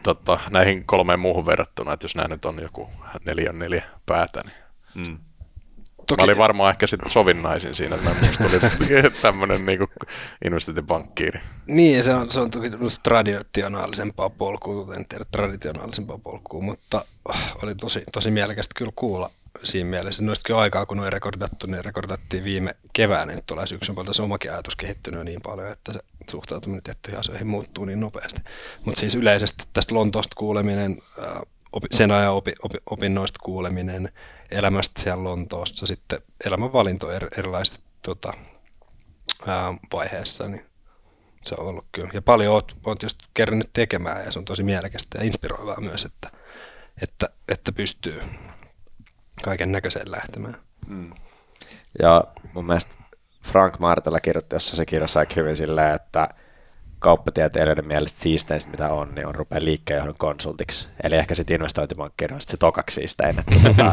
tota, 0.03 0.39
näihin 0.49 0.85
kolmeen 0.85 1.19
muuhun 1.19 1.45
verrattuna, 1.45 1.93
että 1.93 2.03
jos 2.03 2.15
nämä 2.15 2.27
nyt 2.27 2.45
on 2.45 2.61
joku 2.61 2.89
neljä 3.25 3.53
neljä 3.53 3.83
päätä, 4.05 4.41
niin 4.45 4.69
Mm. 4.95 5.17
Toki, 6.07 6.21
Mä 6.21 6.23
olin 6.23 6.37
varmaan 6.37 6.69
ehkä 6.69 6.87
sitten 6.87 7.09
sovinnaisin 7.09 7.75
siinä, 7.75 7.95
että 7.95 8.09
musta 8.09 8.43
tuli 8.43 9.11
tämmöinen 9.21 9.65
niinku 9.65 9.87
investointipankkiiri. 10.45 11.39
Niin, 11.67 12.03
se 12.03 12.13
on, 12.13 12.29
se 12.29 12.39
on 12.39 12.51
toki 12.51 12.69
traditionaalisempaa 13.03 14.29
polkua, 14.29 14.95
en 14.95 15.05
tiedä 15.05 15.25
traditionaalisempaa 15.31 16.17
polkua, 16.17 16.61
mutta 16.61 17.05
ah, 17.25 17.55
oli 17.63 17.75
tosi, 17.75 18.03
tosi 18.11 18.31
mielekästä 18.31 18.73
kyllä 18.77 18.91
kuulla 18.95 19.31
siinä 19.63 19.89
mielessä. 19.89 20.23
Noistakin 20.23 20.55
aikaa, 20.55 20.85
kun 20.85 20.97
ne 20.97 21.03
on 21.03 21.13
rekordattu, 21.13 21.67
niin 21.67 21.85
rekordattiin 21.85 22.43
viime 22.43 22.75
keväänä, 22.93 23.33
nyt 23.33 23.45
tulee 23.45 23.67
syksyn 23.67 23.95
puolelta 23.95 24.13
se 24.13 24.21
omakin 24.21 24.51
ajatus 24.51 24.75
kehittynyt 24.75 25.25
niin 25.25 25.41
paljon, 25.41 25.71
että 25.71 25.93
se 25.93 25.99
suhtautuminen 26.29 26.83
tiettyihin 26.83 27.19
asioihin 27.19 27.47
muuttuu 27.47 27.85
niin 27.85 27.99
nopeasti. 27.99 28.41
Mutta 28.85 28.99
siis 28.99 29.15
yleisesti 29.15 29.63
tästä 29.73 29.95
Lontoosta 29.95 30.35
kuuleminen, 30.35 31.01
opi, 31.71 31.87
sen 31.91 32.11
ajan 32.11 32.33
opi, 32.33 32.53
opi, 32.63 32.77
opinnoista 32.89 33.39
kuuleminen, 33.43 34.11
elämästä 34.51 35.01
siellä 35.01 35.23
Lontoossa, 35.23 35.85
sitten 35.85 36.21
elämänvalinto 36.45 37.11
er, 37.11 37.27
erilaisista 37.37 37.79
tota, 38.01 38.33
ää, 39.47 39.73
vaiheessa, 39.93 40.47
niin 40.47 40.65
se 41.45 41.55
on 41.57 41.67
ollut 41.67 41.85
kyllä. 41.91 42.09
Ja 42.13 42.21
paljon 42.21 42.53
oot, 42.53 42.77
oot 42.85 43.03
just 43.03 43.19
kerännyt 43.33 43.69
tekemään 43.73 44.25
ja 44.25 44.31
se 44.31 44.39
on 44.39 44.45
tosi 44.45 44.63
mielekästä 44.63 45.17
ja 45.17 45.23
inspiroivaa 45.23 45.81
myös, 45.81 46.05
että, 46.05 46.31
että, 47.01 47.29
että 47.47 47.71
pystyy 47.71 48.21
kaiken 49.43 49.71
näköiseen 49.71 50.11
lähtemään. 50.11 50.57
Mm. 50.87 51.13
Ja 52.01 52.23
mun 52.53 52.65
mielestä 52.65 52.95
Frank 53.51 53.79
Martela 53.79 54.19
kirjoitti 54.19 54.55
jossain 54.55 54.77
se 54.77 54.85
kirjassa 54.85 55.19
aika 55.19 55.33
hyvin 55.35 55.55
silleen, 55.55 55.95
että 55.95 56.29
kauppatieteilijöiden 56.99 57.87
mielestä 57.87 58.19
siisteinstä 58.21 58.71
mitä 58.71 58.89
on, 58.93 59.15
niin 59.15 59.27
on 59.27 59.35
rupea 59.35 59.59
liikkeenjohdon 59.61 60.15
konsultiksi. 60.17 60.87
Eli 61.03 61.15
ehkä 61.15 61.35
sitten 61.35 61.53
investointipankkiri 61.53 62.35
on 62.35 62.41
sit 62.41 62.49
se 62.49 62.57
tokaksi 62.57 62.95
siistein. 62.95 63.35
Että 63.39 63.53
tota, 63.63 63.91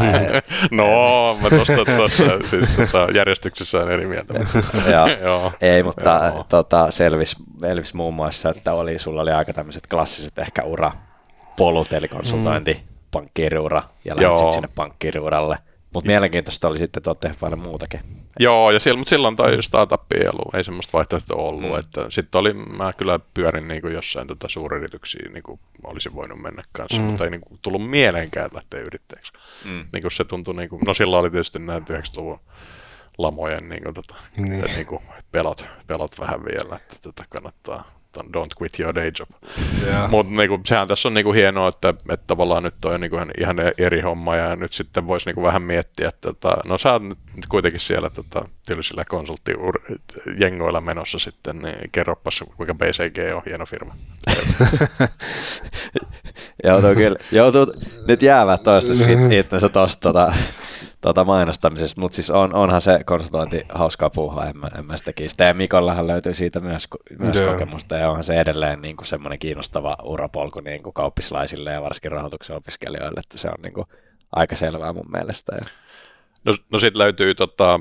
No, 0.70 1.38
mä 1.42 1.50
tosta, 1.50 1.84
tosta 1.96 2.48
siis 2.48 2.70
tota, 2.70 3.08
järjestyksessä 3.14 3.78
on 3.78 3.90
eri 3.90 4.06
mieltä. 4.06 4.34
Joo. 4.92 5.06
Joo. 5.25 5.52
Ei, 5.60 5.82
mutta 5.82 6.30
Joo. 6.34 6.44
tota, 6.48 6.90
selvisi, 6.90 7.36
selvisi 7.60 7.96
muun 7.96 8.14
muassa, 8.14 8.50
että 8.50 8.72
oli, 8.72 8.98
sulla 8.98 9.22
oli 9.22 9.32
aika 9.32 9.52
tämmöiset 9.52 9.86
klassiset 9.90 10.38
ehkä 10.38 10.62
urapolut, 10.62 11.92
eli 11.92 12.08
konsultointi, 12.08 12.82
pankkiiriura 13.10 13.82
ja 14.04 14.38
sit 14.38 14.52
sinne 14.52 14.68
pankkiiriuralle. 14.75 15.58
Mutta 15.94 16.06
mielenkiintoista 16.06 16.68
oli 16.68 16.78
sitten, 16.78 17.00
että 17.00 17.10
olette 17.10 17.34
paljon 17.40 17.58
muutakin. 17.58 18.00
Joo, 18.40 18.70
ja 18.70 18.80
silloin, 18.80 18.98
mutta 19.00 19.10
silloin 19.10 19.36
toi 19.36 19.62
startup 19.62 20.12
ei 20.12 20.28
ollut, 20.28 20.54
ei 20.54 20.64
semmoista 20.64 20.92
vaihtoehtoa 20.92 21.36
ollut. 21.42 21.70
Mm. 21.72 21.78
Että 21.78 22.06
sitten 22.10 22.38
oli, 22.38 22.52
mä 22.54 22.90
kyllä 22.96 23.20
pyörin 23.34 23.68
niin 23.68 23.82
kuin 23.82 23.94
jossain 23.94 24.26
tota 24.26 24.48
suuryrityksiä, 24.48 25.28
niin 25.32 25.42
kuin 25.42 25.60
olisin 25.84 26.14
voinut 26.14 26.42
mennä 26.42 26.62
kanssa, 26.72 27.00
Mm. 27.00 27.06
mutta 27.06 27.24
ei 27.24 27.30
niin 27.30 27.40
kuin 27.40 27.58
tullut 27.62 27.90
mieleenkään 27.90 28.50
lähteä 28.54 28.80
yrittäjäksi. 28.80 29.32
Mm. 29.64 29.86
Niin 29.92 30.02
kuin 30.02 30.12
se 30.12 30.24
tuntui, 30.24 30.54
niin 30.56 30.68
kuin, 30.68 30.82
no 30.86 30.94
silloin 30.94 31.20
oli 31.20 31.30
tietysti 31.30 31.58
nämä 31.58 31.78
90-luvun 31.78 32.40
lamojen 33.18 33.68
niin 33.68 33.82
kuin, 33.82 33.94
tota, 33.94 34.14
Niin. 34.36 34.52
että, 34.52 34.66
niin 34.66 34.86
kuin 34.86 35.02
pelot, 35.30 35.64
pelot 35.86 36.18
vähän 36.18 36.44
vielä, 36.44 36.76
että 36.76 36.96
tota, 37.02 37.24
kannattaa 37.28 37.90
don't 38.25 38.54
quit 38.62 38.80
your 38.80 38.94
day 38.94 39.11
job. 39.18 39.28
Ja, 39.92 40.08
Mutta 40.11 40.32
niinku, 40.32 40.61
sehän 40.66 40.88
tässä 40.88 41.08
on 41.08 41.14
niinku 41.14 41.32
hienoa, 41.32 41.68
että, 41.68 41.88
että 41.88 42.25
tavallaan 42.26 42.62
nyt 42.62 42.75
toi 42.80 42.94
on 42.94 43.00
niinku 43.00 43.16
ihan- 43.38 43.56
eri 43.78 44.00
homma 44.00 44.37
ja 44.37 44.56
nyt 44.56 44.73
sitten 44.73 45.06
voisi 45.06 45.28
niinku 45.28 45.42
vähän 45.42 45.62
miettiä, 45.62 46.08
että 46.08 46.32
tota, 46.32 46.56
no 46.66 46.78
sä 46.78 46.92
oot 46.92 47.02
nyt 47.02 47.18
kuitenkin 47.49 47.80
siellä 47.80 48.11
tota, 48.11 48.49
tylsillä 48.66 49.04
konsulttijengoilla 49.04 50.80
menossa 50.80 51.18
sitten, 51.18 51.58
niin 51.58 51.90
kerropas 51.92 52.44
kuinka 52.56 52.75
BCG 52.75 53.18
on 53.37 53.42
hieno 53.46 53.66
firma. 53.66 53.96
joutuu 56.64 56.94
kyllä, 56.94 57.18
joutuu 57.32 57.73
nyt 58.08 58.23
jäävät 58.23 58.62
toistaiseksi 58.62 59.12
it- 59.12 59.32
itsensä 59.46 59.68
tuosta 59.68 60.00
tota, 60.00 60.32
tota 61.06 61.25
mainostamisesta, 61.25 62.00
mutta 62.00 62.16
siis 62.16 62.30
on, 62.30 62.54
onhan 62.54 62.80
se 62.80 63.00
konsultointi 63.04 63.62
hauskaa 63.68 64.10
puuhaa, 64.10 64.46
en 64.46 64.58
mä, 64.58 64.68
en 64.78 64.86
mä 64.86 64.96
sitä 64.96 65.12
kiistä. 65.12 65.44
Ja 65.44 65.54
Mikollahan 65.54 66.06
löytyy 66.06 66.34
siitä 66.34 66.60
myös, 66.60 66.88
myös 67.18 67.36
Joo. 67.36 67.52
kokemusta, 67.52 67.96
ja 67.96 68.08
onhan 68.08 68.25
se 68.25 68.40
edelleen 68.40 68.82
niin 68.82 68.96
kuin 68.96 69.06
semmoinen 69.06 69.38
kiinnostava 69.38 69.96
urapolku 70.02 70.60
niin 70.60 70.82
kuin 70.82 70.94
kauppislaisille 70.94 71.72
ja 71.72 71.82
varsinkin 71.82 72.12
rahoituksen 72.12 72.56
opiskelijoille, 72.56 73.20
että 73.20 73.38
se 73.38 73.48
on 73.48 73.62
niin 73.62 73.75
kuin 73.75 73.86
aika 74.32 74.56
selvää 74.56 74.92
mun 74.92 75.10
mielestä. 75.12 75.52
No, 76.44 76.54
no 76.70 76.78
sitten 76.78 76.98
löytyy 76.98 77.34
tota, 77.34 77.80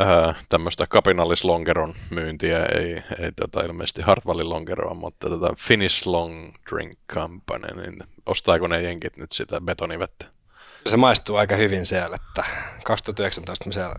äh, 0.00 0.36
tämmöistä 0.48 0.86
kapinallislongeron 0.86 1.94
myyntiä, 2.10 2.64
ei, 2.64 3.02
ei 3.18 3.32
tota, 3.40 3.60
ilmeisesti 3.60 4.02
Hartwallin 4.02 4.50
longeroa, 4.50 4.94
mutta 4.94 5.28
tota 5.28 5.54
Finnish 5.58 6.06
Long 6.06 6.54
Drink 6.70 6.98
Company, 7.12 7.82
niin 7.82 7.98
ostaako 8.26 8.66
ne 8.66 8.82
jenkit 8.82 9.16
nyt 9.16 9.32
sitä 9.32 9.60
betonivettä? 9.60 10.26
Se 10.86 10.96
maistuu 10.96 11.36
aika 11.36 11.56
hyvin 11.56 11.86
siellä, 11.86 12.16
että 12.16 12.44
2019 12.84 13.66
mä 13.66 13.72
siellä 13.72 13.94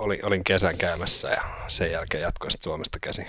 olin, 0.00 0.26
olin 0.26 0.44
kesän 0.44 0.78
käymässä 0.78 1.28
ja 1.28 1.42
sen 1.68 1.92
jälkeen 1.92 2.22
jatkoin 2.22 2.50
sitten 2.50 2.64
Suomesta 2.64 2.98
käsin 3.00 3.26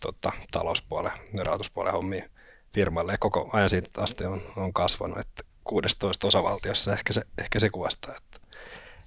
tota, 0.00 0.32
talouspuolen 0.50 1.12
ja 1.34 1.44
rahoituspuolen 1.44 1.92
hommiin 1.92 2.30
firmalle 2.74 3.12
ja 3.12 3.18
koko 3.18 3.50
ajan 3.52 3.68
siitä 3.68 4.02
asti 4.02 4.24
on, 4.24 4.42
on 4.56 4.72
kasvanut, 4.72 5.18
että 5.18 5.42
16 5.64 6.26
osavaltiossa 6.26 6.92
ehkä 6.92 7.12
se, 7.12 7.22
ehkä 7.38 7.58
se 7.58 7.70
kuvastaa, 7.70 8.16
että 8.16 8.40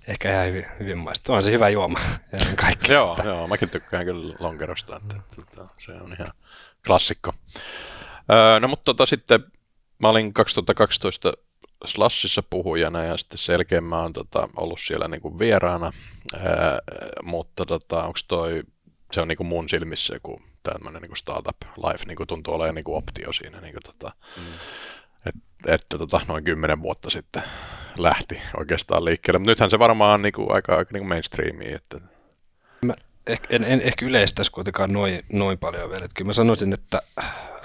ehkä 0.08 0.34
ihan 0.34 0.48
hyvin, 0.48 0.66
hyvin 0.80 0.98
maistuu. 0.98 1.36
On 1.36 1.44
se 1.44 1.52
hyvä 1.52 1.70
juoma 1.70 2.00
ja 2.32 2.40
kaikki. 2.56 2.92
joo, 2.92 3.18
joo, 3.24 3.48
mäkin 3.48 3.70
tykkään 3.70 4.06
kyllä 4.06 4.36
lonkerosta, 4.40 4.98
että, 4.98 5.16
että, 5.16 5.36
että 5.64 5.74
se 5.78 5.92
on 5.92 6.16
ihan 6.20 6.34
klassikko. 6.88 7.34
Öö, 8.32 8.60
no 8.60 8.68
mutta 8.68 8.84
tota, 8.86 9.06
sitten 9.06 9.44
mä 10.02 10.10
olin 10.10 10.34
2012 10.34 11.34
Slashissa 11.86 12.44
puhujana 12.50 13.04
ja 13.04 13.18
sitten 13.18 13.38
selkeä 13.38 13.82
mä 13.82 14.02
oon 14.02 14.14
tota, 14.14 14.50
ollut 14.58 14.80
siellä 14.80 15.08
niinku 15.08 15.40
vieraana, 15.40 15.92
ää, 16.34 16.80
mutta 17.24 17.66
tota, 17.66 18.04
onko 18.04 18.20
toi, 18.28 18.64
se 19.12 19.22
on 19.22 19.28
niinku 19.28 19.44
mun 19.44 19.70
silmissä 19.70 20.14
joku 20.14 20.42
tämmöinen 20.64 21.02
niinku 21.02 21.16
startup 21.16 21.58
life, 21.78 22.06
niinku 22.06 22.26
tuntuu 22.26 22.54
olevan 22.54 22.76
niinku 22.76 22.96
optio 22.96 23.34
siinä, 23.34 23.62
niinku 23.62 23.80
tota, 23.86 24.12
mm. 24.38 24.44
että 25.26 25.40
et, 25.66 25.86
tota, 25.90 26.22
noin 26.28 26.44
kymmenen 26.44 26.82
vuotta 26.82 27.10
sitten 27.10 27.44
lähti 27.98 28.42
oikeastaan 28.58 29.06
liikkeelle, 29.06 29.40
mutta 29.40 29.52
nythän 29.52 29.70
se 29.70 29.80
varmaan 29.80 30.14
on 30.14 30.22
niinku 30.22 30.52
aika, 30.52 30.76
aika 30.76 30.90
niinku 30.94 31.08
mainstreamia, 31.08 31.76
että 31.76 32.02
Mä 33.30 33.36
en, 33.50 33.64
en, 33.64 33.82
ehkä 33.82 34.06
yleistäisi 34.06 34.52
kuitenkaan 34.52 34.94
noin, 34.94 35.26
noin 35.34 35.58
paljon 35.58 35.90
vielä. 35.90 36.06
Että 36.06 36.16
kyllä 36.16 36.30
mä 36.30 36.34
sanoisin, 36.34 36.74
että 36.74 37.02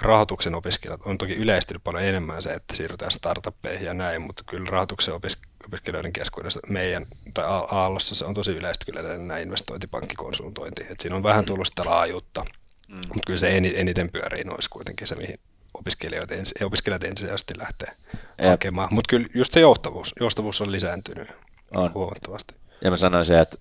rahoituksen 0.01 0.55
opiskelijat 0.55 1.01
on 1.05 1.17
toki 1.17 1.33
yleistynyt 1.33 1.83
paljon 1.83 2.03
enemmän 2.03 2.43
se, 2.43 2.53
että 2.53 2.75
siirrytään 2.75 3.11
startuppeihin 3.11 3.85
ja 3.85 3.93
näin, 3.93 4.21
mutta 4.21 4.43
kyllä 4.47 4.67
rahoituksen 4.69 5.13
opis- 5.13 5.49
opiskelijoiden 5.67 6.13
keskuudessa 6.13 6.59
meidän, 6.69 7.05
tai 7.33 7.45
Aallossa 7.47 8.15
se 8.15 8.25
on 8.25 8.33
tosi 8.33 8.51
yleistä 8.51 8.85
kyllä 8.85 9.17
nämä 9.17 9.37
investointipankkikonsultointi. 9.37 10.81
Että 10.81 10.95
siinä 10.99 11.15
on 11.15 11.23
vähän 11.23 11.43
mm. 11.43 11.45
tullut 11.45 11.67
sitä 11.67 11.85
laajuutta, 11.85 12.45
mm. 12.89 12.95
mutta 12.95 13.25
kyllä 13.27 13.39
se 13.39 13.57
eniten 13.57 14.09
pyörii 14.09 14.43
noissa 14.43 14.69
kuitenkin 14.69 15.07
se, 15.07 15.15
mihin 15.15 15.39
opiskelijat, 15.73 16.31
ensi, 16.31 16.63
opiskelijat 16.63 17.03
ensisijaisesti 17.03 17.53
lähtee 17.57 17.91
Jep. 18.39 18.49
hakemaan. 18.49 18.89
Mutta 18.91 19.09
kyllä 19.09 19.27
just 19.33 19.53
se 19.53 19.59
joustavuus, 19.59 20.13
joustavuus 20.19 20.61
on 20.61 20.71
lisääntynyt 20.71 21.29
on. 21.75 21.93
huomattavasti. 21.93 22.55
Ja 22.81 22.91
mä 22.91 22.97
sanoisin, 22.97 23.37
että 23.37 23.57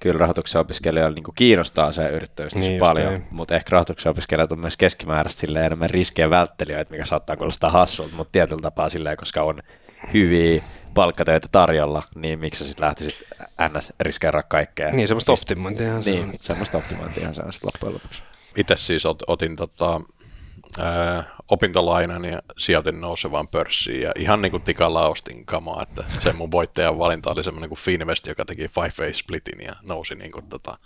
kyllä 0.00 0.18
rahoituksen 0.18 0.60
opiskelijoilla 0.60 1.14
niin 1.14 1.34
kiinnostaa 1.34 1.92
se 1.92 2.08
yrittäjyys 2.08 2.54
niin, 2.54 2.80
paljon, 2.80 3.12
niin. 3.12 3.26
mutta 3.30 3.54
ehkä 3.54 3.70
rahoituksen 3.70 4.10
opiskelijat 4.10 4.52
on 4.52 4.60
myös 4.60 4.76
keskimääräisesti 4.76 5.40
sille 5.40 5.66
enemmän 5.66 5.90
riskejä 5.90 6.30
välttelijöitä, 6.30 6.90
mikä 6.90 7.04
saattaa 7.04 7.36
kuulostaa 7.36 7.70
hassulta, 7.70 8.16
mutta 8.16 8.32
tietyllä 8.32 8.62
tapaa 8.62 8.88
silleen, 8.88 9.16
koska 9.16 9.42
on 9.42 9.62
hyviä 10.12 10.62
palkkatöitä 10.94 11.48
tarjolla, 11.52 12.02
niin 12.14 12.38
miksi 12.38 12.58
sä 12.58 12.68
sitten 12.68 12.86
lähtisit 12.86 13.24
ns. 13.78 13.92
riskeeraa 14.00 14.42
kaikkea. 14.42 14.90
Niin, 14.90 15.08
semmoista 15.08 15.32
optimointia. 15.32 15.98
Niin, 15.98 16.38
semmoista 16.40 16.78
optimointia 16.78 17.32
se 17.32 17.42
on 17.42 17.52
sitten 17.52 17.70
loppujen 17.74 17.94
lopuksi. 17.94 18.22
Itse 18.56 18.76
siis 18.76 19.06
ot, 19.06 19.22
otin 19.26 19.56
tota, 19.56 20.00
ää, 20.78 21.24
opintolainan 21.48 22.24
ja 22.24 22.42
sijoitin 22.58 23.00
nousevaan 23.00 23.48
pörssiin 23.48 24.02
ja 24.02 24.12
ihan 24.16 24.42
niin 24.42 24.50
kuin 24.50 24.62
tikalla 24.62 25.08
ostin 25.08 25.46
kamaa, 25.46 25.82
että 25.82 26.04
se 26.20 26.32
mun 26.32 26.50
voittajan 26.50 26.98
valinta 26.98 27.30
oli 27.30 27.44
semmoinen 27.44 27.68
kuin 27.68 27.78
Finvest, 27.78 28.26
joka 28.26 28.44
teki 28.44 28.68
Five 28.68 28.92
Way 29.00 29.12
Splitin 29.12 29.60
ja 29.66 29.72
nousi 29.82 30.14
niin 30.14 30.32
kuin 30.32 30.46
tota, 30.48 30.78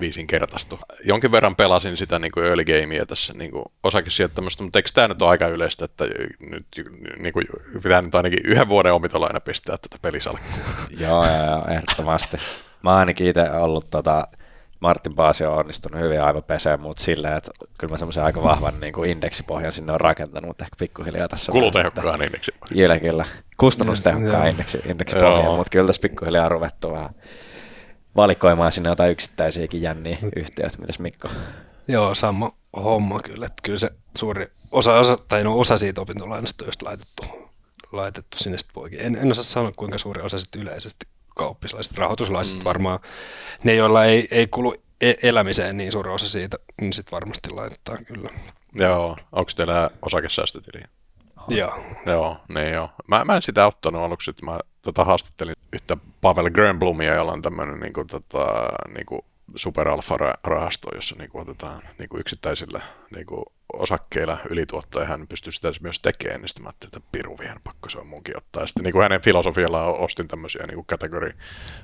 viisinkertaistu. 0.00 0.80
Jonkin 1.04 1.32
verran 1.32 1.56
pelasin 1.56 1.96
sitä 1.96 2.18
niin 2.18 2.32
kuin 2.32 2.46
early 2.46 2.64
gamea 2.64 3.06
tässä 3.06 3.34
niin 3.34 3.50
kuin 3.50 3.64
osakesijoittamista, 3.82 4.62
mutta 4.62 4.78
eikö 4.78 4.90
tämä 4.94 5.08
nyt 5.08 5.22
ole 5.22 5.30
aika 5.30 5.46
yleistä, 5.46 5.84
että 5.84 6.04
nyt 6.40 6.66
niin 7.18 7.32
kuin, 7.32 7.46
pitää 7.82 8.02
nyt 8.02 8.14
ainakin 8.14 8.40
yhden 8.44 8.68
vuoden 8.68 8.92
opintolaina 8.92 9.40
pistää 9.40 9.76
tätä 9.76 9.96
pelisalkkua? 10.02 10.64
joo, 11.00 11.26
joo, 11.26 11.46
joo, 11.46 11.64
ehdottomasti. 11.68 12.36
Mä 12.82 12.90
oon 12.90 12.98
ainakin 12.98 13.26
itse 13.26 13.50
ollut 13.50 13.86
tota, 13.90 14.28
Martin 14.80 15.14
Paasi 15.14 15.46
on 15.46 15.56
onnistunut 15.58 16.00
hyvin 16.00 16.22
aivan 16.22 16.42
peseen, 16.42 16.80
mutta 16.80 17.02
silleen, 17.02 17.36
että 17.36 17.50
kyllä 17.78 17.92
mä 17.92 17.98
semmoisen 17.98 18.24
aika 18.24 18.42
vahvan 18.42 18.74
niin 18.80 18.92
kuin 18.92 19.10
indeksipohjan 19.10 19.72
sinne 19.72 19.92
on 19.92 20.00
rakentanut, 20.00 20.48
mutta 20.48 20.64
ehkä 20.64 20.76
pikkuhiljaa 20.78 21.28
tässä 21.28 21.52
Kulutehokkaan 21.52 22.22
indeksi. 22.22 22.52
Kyllä, 22.68 22.98
kyllä. 22.98 23.24
Kustannustehokkaan 23.56 24.48
indeksi, 24.48 24.78
indeksipohjan, 24.86 25.56
mutta 25.56 25.70
kyllä 25.70 25.86
tässä 25.86 26.02
pikkuhiljaa 26.02 26.44
on 26.44 26.50
ruvettu 26.50 26.92
vähän 26.92 27.10
valikoimaan 28.16 28.72
sinne 28.72 28.88
jotain 28.88 29.12
yksittäisiäkin 29.12 29.82
jänniä 29.82 30.18
yhtiöitä. 30.36 30.78
Mitäs 30.78 30.98
Mikko? 30.98 31.28
Joo, 31.88 32.14
sama 32.14 32.52
homma 32.76 33.20
kyllä. 33.20 33.46
Että 33.46 33.62
kyllä 33.62 33.78
se 33.78 33.90
suuri 34.18 34.52
osa, 34.70 34.98
osa, 34.98 35.16
tai 35.28 35.44
no 35.44 35.58
osa 35.58 35.76
siitä 35.76 36.00
opintolainasta 36.00 36.64
on 36.64 36.68
just 36.68 36.82
laitettu, 36.82 37.22
laitettu 37.92 38.36
sinne 38.38 38.58
sitten 38.58 38.74
poikin. 38.74 39.00
En, 39.00 39.16
en 39.16 39.30
osaa 39.30 39.44
sanoa, 39.44 39.72
kuinka 39.76 39.98
suuri 39.98 40.22
osa 40.22 40.38
sitten 40.38 40.62
yleisesti 40.62 41.06
kauppislaiset, 41.38 41.98
rahoituslaiset 41.98 42.58
mm. 42.58 42.64
varmaan, 42.64 43.00
ne 43.64 43.74
joilla 43.74 44.04
ei, 44.04 44.28
ei 44.30 44.46
kulu 44.46 44.74
e- 45.00 45.14
elämiseen 45.22 45.76
niin 45.76 45.92
suuri 45.92 46.10
osa 46.10 46.28
siitä, 46.28 46.56
niin 46.80 46.92
sitten 46.92 47.12
varmasti 47.12 47.50
laittaa 47.50 47.96
kyllä. 47.96 48.30
Joo, 48.74 49.16
onko 49.32 49.50
teillä 49.56 49.90
osakesäästötili? 50.02 50.82
Joo. 51.48 51.74
Joo, 52.06 52.36
niin 52.48 52.72
joo. 52.72 52.90
Mä, 53.06 53.24
mä 53.24 53.36
en 53.36 53.42
sitä 53.42 53.66
ottanut 53.66 54.02
aluksi, 54.02 54.30
että 54.30 54.44
mä 54.46 54.58
tota, 54.82 55.04
haastattelin 55.04 55.54
yhtä 55.72 55.96
Pavel 56.20 56.50
Grönblumia, 56.50 57.14
jolla 57.14 57.32
on 57.32 57.42
tämmöinen 57.42 57.80
niin 57.80 57.92
kuin, 57.92 58.06
tota, 58.06 58.46
niin 58.94 59.06
kuin 59.06 59.20
superalfa-rahasto, 59.56 60.94
jossa 60.94 61.16
niin 61.18 61.30
kuin, 61.30 61.42
otetaan 61.42 61.82
niin 61.98 62.08
kuin 62.08 62.20
yksittäisillä 62.20 62.80
niin 63.14 63.26
kuin, 63.26 63.44
osakkeilla 63.72 64.38
ylituottoja, 64.50 65.06
hän 65.06 65.28
pystyy 65.28 65.52
sitä 65.52 65.72
myös 65.80 66.00
tekemään, 66.00 66.40
niin 66.40 66.48
sitten 66.48 66.62
mä 66.62 66.68
ajattelin, 66.68 66.96
että 66.96 67.08
piru 67.12 67.38
vielä, 67.38 67.60
pakko 67.64 67.88
se 67.88 67.98
on 67.98 68.06
munkin 68.06 68.36
ottaa. 68.36 68.66
Sitten 68.66 68.84
niin 68.84 68.92
kuin 68.92 69.02
hänen 69.02 69.20
filosofiallaan 69.20 69.94
ostin 69.94 70.28
tämmöisiä 70.28 70.66
niin 70.66 70.86
kategori 70.86 71.32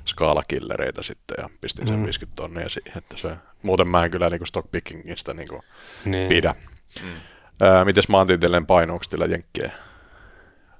skaalakillereitä 0.05 1.03
sitten 1.03 1.35
ja 1.37 1.49
pistin 1.61 1.87
sen 1.87 1.99
mm. 1.99 2.05
50 2.05 2.35
tonnia 2.35 2.69
siihen, 2.69 2.97
että 2.97 3.17
se, 3.17 3.35
muuten 3.63 3.87
mä 3.87 4.05
en 4.05 4.11
kyllä 4.11 4.29
niin 4.29 4.39
kuin 4.39 4.47
stockpickingista 4.47 5.33
niin 5.33 5.47
kuin 5.47 5.61
niin. 6.05 6.29
pidä. 6.29 6.55
Mm. 7.03 7.15
Ää, 7.61 7.85
mites 7.85 8.09
maantieteellinen 8.09 8.65
paino, 8.65 8.93
onko 8.93 9.05
teillä 9.09 9.25
jenkkiä? 9.25 9.71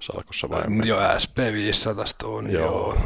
Salkussa 0.05 0.49
vai? 0.49 0.63
Joo, 0.85 0.99
SP500 0.99 2.25
on, 2.27 2.51
joo. 2.51 2.63
joo. 2.63 2.97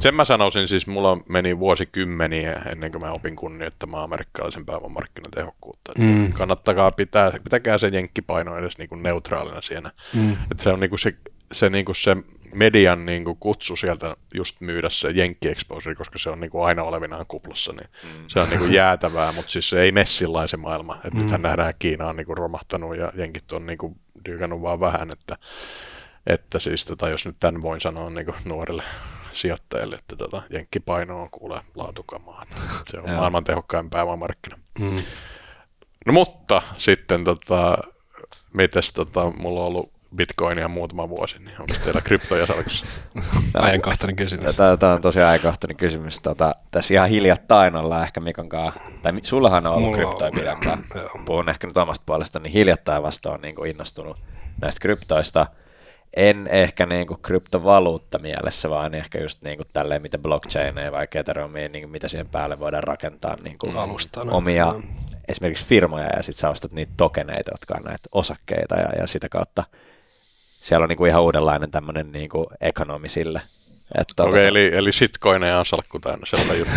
Sen 0.00 0.14
mä 0.14 0.24
sanoisin, 0.24 0.68
siis 0.68 0.86
mulla 0.86 1.18
meni 1.28 1.58
vuosikymmeniä 1.58 2.62
ennen 2.72 2.92
kuin 2.92 3.02
mä 3.02 3.12
opin 3.12 3.36
kunnioittamaan 3.36 4.04
amerikkalaisen 4.04 4.66
pääomamarkkinan 4.66 5.30
tehokkuutta. 5.30 5.92
Mm. 5.98 6.32
Kannattakaa 6.32 6.92
pitää, 6.92 7.32
pitäkää 7.44 7.78
se 7.78 7.88
jenkkipaino 7.88 8.58
edes 8.58 8.78
niin 8.78 8.88
kuin 8.88 9.02
neutraalina 9.02 9.60
siinä. 9.60 9.92
Mm. 10.14 10.32
Että 10.32 10.62
se 10.62 10.70
on 10.70 10.80
niin 10.80 10.90
kuin 10.90 10.98
se, 10.98 11.14
se, 11.52 11.70
niin 11.70 11.84
kuin 11.84 11.96
se 11.96 12.16
median 12.54 13.06
niin 13.06 13.24
kuin 13.24 13.36
kutsu 13.40 13.76
sieltä 13.76 14.16
just 14.34 14.60
myydä 14.60 14.90
se 14.90 15.10
jenkki 15.10 15.48
koska 15.96 16.18
se 16.18 16.30
on 16.30 16.40
niin 16.40 16.50
kuin 16.50 16.64
aina 16.64 16.82
olevinaan 16.82 17.26
kuplassa, 17.28 17.72
niin 17.72 17.88
mm. 18.04 18.24
se 18.28 18.40
on 18.40 18.50
niin 18.50 18.58
kuin 18.58 18.72
jäätävää, 18.72 19.32
mutta 19.32 19.52
siis 19.52 19.68
se 19.68 19.80
ei 19.80 19.92
mene 19.92 20.06
se 20.46 20.56
maailma. 20.56 21.00
Et 21.04 21.14
mm. 21.14 21.20
Nythän 21.20 21.42
nähdään, 21.42 21.70
että 21.70 21.78
Kiina 21.78 22.08
on 22.08 22.16
niin 22.16 22.26
kuin 22.26 22.38
romahtanut 22.38 22.96
ja 22.96 23.12
jenkit 23.14 23.52
on 23.52 23.66
niin 23.66 23.78
kuin 23.78 23.96
dyykannut 24.24 24.62
vaan 24.62 24.80
vähän, 24.80 25.10
että 25.10 25.38
että 26.26 26.58
siis, 26.58 26.84
tota, 26.84 27.08
jos 27.08 27.26
nyt 27.26 27.36
tämän 27.40 27.62
voin 27.62 27.80
sanoa 27.80 28.10
niin 28.10 28.26
nuorille 28.44 28.82
sijoittajille, 29.32 29.96
että 29.96 30.16
tota, 30.16 30.42
jenkkipaino 30.50 31.22
on 31.22 31.30
kuule 31.30 31.60
laatukamaa. 31.74 32.46
Se 32.90 32.98
on 32.98 33.10
maailman 33.10 33.44
tehokkain 33.44 33.90
pääomamarkkina. 33.90 34.58
Mm. 34.78 34.96
No 36.06 36.12
mutta 36.12 36.62
sitten, 36.78 37.24
tota, 37.24 37.78
mites 38.52 38.92
tota, 38.92 39.30
mulla 39.30 39.60
on 39.60 39.66
ollut 39.66 39.92
bitcoinia 40.16 40.68
muutama 40.68 41.08
vuosi, 41.08 41.38
niin 41.38 41.60
onko 41.60 41.74
teillä 41.84 42.00
kryptoja 42.00 42.46
salkussa? 42.46 42.86
ajankohtainen 43.54 44.16
kysymys. 44.16 44.56
Tämä 44.56 44.92
on 44.92 45.00
tosi 45.00 45.20
ajankohtainen 45.20 45.76
kysymys. 45.76 46.20
Tota, 46.20 46.54
tässä 46.70 46.94
ihan 46.94 47.08
hiljattain 47.08 47.76
ollaan 47.76 48.02
ehkä 48.02 48.20
Mikon 48.20 48.48
kanssa, 48.48 48.80
tai 49.02 49.12
sullahan 49.22 49.66
on 49.66 49.72
ollut 49.72 49.90
Mulla 49.90 49.96
kryptoja 49.96 50.30
pidempään. 50.30 50.84
Puhun 51.24 51.48
ehkä 51.48 51.66
nyt 51.66 51.76
omasta 51.76 52.02
puolesta, 52.06 52.38
niin 52.38 52.52
hiljattain 52.52 53.02
vasta 53.02 53.30
on 53.30 53.40
niin 53.40 53.66
innostunut 53.66 54.16
näistä 54.60 54.80
kryptoista– 54.80 55.46
en 56.16 56.46
ehkä 56.46 56.86
niin 56.86 57.06
kuin 57.06 57.20
kryptovaluutta 57.22 58.18
mielessä, 58.18 58.70
vaan 58.70 58.94
ehkä 58.94 59.20
just 59.20 59.42
niin 59.42 59.56
kuin 59.56 59.68
tälleen, 59.72 60.02
mitä 60.02 60.18
blockchaineja 60.18 60.92
vai 60.92 61.08
Ethereumia, 61.14 61.68
niin 61.68 61.90
mitä 61.90 62.08
siihen 62.08 62.28
päälle 62.28 62.60
voidaan 62.60 62.84
rakentaa 62.84 63.36
niin 63.42 63.58
kuin 63.58 63.76
Alustana. 63.76 64.32
omia 64.32 64.72
mm. 64.72 64.82
esimerkiksi 65.28 65.66
firmoja 65.66 66.08
ja 66.16 66.22
sitten 66.22 66.40
sä 66.40 66.50
ostat 66.50 66.72
niitä 66.72 66.92
tokeneita, 66.96 67.50
jotka 67.52 67.74
on 67.76 67.84
näitä 67.84 68.08
osakkeita 68.12 68.74
ja, 68.74 68.88
ja 69.00 69.06
sitä 69.06 69.28
kautta 69.28 69.64
siellä 70.60 70.84
on 70.84 70.88
niin 70.88 70.96
kuin 70.96 71.08
ihan 71.08 71.22
uudenlainen 71.22 71.70
tämmöinen 71.70 72.12
niin 72.12 72.28
kuin 72.28 72.46
ekonomi 72.60 73.08
sille, 73.08 73.40
Että, 73.94 74.22
Okei, 74.22 74.30
okay, 74.30 74.44
eli, 74.44 74.70
eli 74.74 74.92
shitcoineja 74.92 75.58
on 75.58 75.66
salkku 75.66 75.98
täynnä, 75.98 76.26
selvä 76.26 76.54
juttu. 76.54 76.74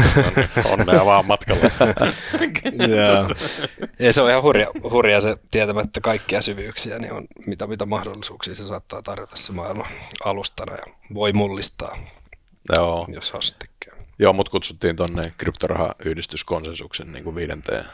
Onnea 0.66 1.06
vaan 1.06 1.26
matkalla. 1.26 1.64
Joo. 2.96 3.36
Ja 4.00 4.14
se 4.14 4.22
on 4.22 4.30
ihan 4.30 4.44
hurja, 4.44 4.68
hurja 4.84 5.22
se 5.22 5.38
tietämättä 5.52 6.02
kaikkia 6.02 6.42
syvyyksiä, 6.42 7.00
niin 7.00 7.14
on 7.14 7.28
mitä, 7.46 7.68
mitä 7.68 7.86
mahdollisuuksia 7.86 8.56
se 8.56 8.68
saattaa 8.68 9.02
tarjota 9.02 9.38
se 9.38 9.52
maailman 9.52 9.88
alustana 10.26 10.74
ja 10.74 10.94
voi 11.14 11.34
mullistaa, 11.34 11.98
Joo. 12.76 13.08
jos 13.14 13.32
hassu 13.32 13.56
tekee. 13.60 14.00
Joo, 14.20 14.34
mut 14.34 14.50
kutsuttiin 14.50 14.96
tonne 14.96 15.34
kryptorahayhdistyskonsensuksen 15.38 17.12
niin 17.12 17.24
kuin 17.24 17.36
viidenteen 17.36 17.86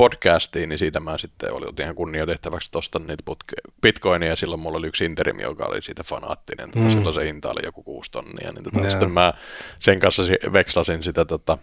podcastiin, 0.00 0.68
niin 0.68 0.78
siitä 0.78 1.00
mä 1.00 1.18
sitten 1.18 1.52
oli 1.52 1.66
ihan 1.82 1.94
kunnioitettavaksi 1.94 2.70
tuosta 2.72 2.98
niitä 2.98 3.24
putke- 3.30 3.70
bitcoinia, 3.82 4.28
ja 4.28 4.36
silloin 4.36 4.60
mulla 4.60 4.78
oli 4.78 4.86
yksi 4.86 5.04
interim, 5.04 5.40
joka 5.40 5.64
oli 5.66 5.82
siitä 5.82 6.02
fanaattinen, 6.04 6.70
tota, 6.70 6.84
Mm. 6.84 6.90
silloin 6.90 7.14
se 7.14 7.24
hinta 7.24 7.50
oli 7.50 7.60
joku 7.64 7.82
kuusi 7.82 8.10
tonnia, 8.10 8.52
niin 8.52 8.64
tota, 8.64 8.80
Joo. 8.80 8.90
sitten 8.90 9.10
mä 9.10 9.32
sen 9.78 9.98
kanssa 9.98 10.24
si- 10.26 10.52
vekslasin 10.52 11.02
sitä, 11.02 11.24
tota, 11.24 11.58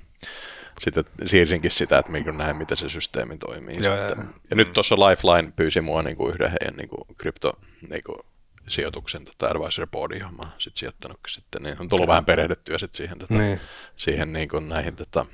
sitten 0.79 1.03
siirsinkin 1.25 1.71
sitä, 1.71 1.97
että 1.97 2.11
minkä 2.11 2.31
näin, 2.31 2.55
miten 2.55 2.77
se 2.77 2.89
systeemi 2.89 3.37
toimii. 3.37 3.77
Joo, 3.83 3.97
sitten. 4.07 4.17
joo. 4.25 4.33
Ja 4.49 4.55
nyt 4.55 4.73
tuossa 4.73 4.95
Lifeline 4.95 5.53
pyysi 5.55 5.81
mua 5.81 6.01
niin 6.01 6.17
kuin 6.17 6.33
yhden 6.33 6.49
heidän 6.49 6.77
niin 6.77 6.89
kuin 6.89 7.01
krypto 7.17 7.59
niin 7.89 8.03
kuin 8.03 8.19
sijoituksen 8.67 9.25
tota 9.25 9.47
advisor 9.47 9.87
johon 10.19 10.35
mä 10.35 10.43
oon 10.43 10.51
sit 10.57 10.75
sijoittanutkin 10.75 11.33
sitten, 11.33 11.63
niin 11.63 11.75
on 11.81 11.89
tullut 11.89 12.03
okay. 12.03 12.11
vähän 12.11 12.25
perehdyttyä 12.25 12.77
sit 12.77 12.93
siihen, 12.95 13.19
tota, 13.19 13.33
Niin. 13.33 13.59
siihen 13.95 14.33
niin 14.33 14.49
kuin 14.49 14.69
näihin 14.69 14.95
tota, 14.95 15.25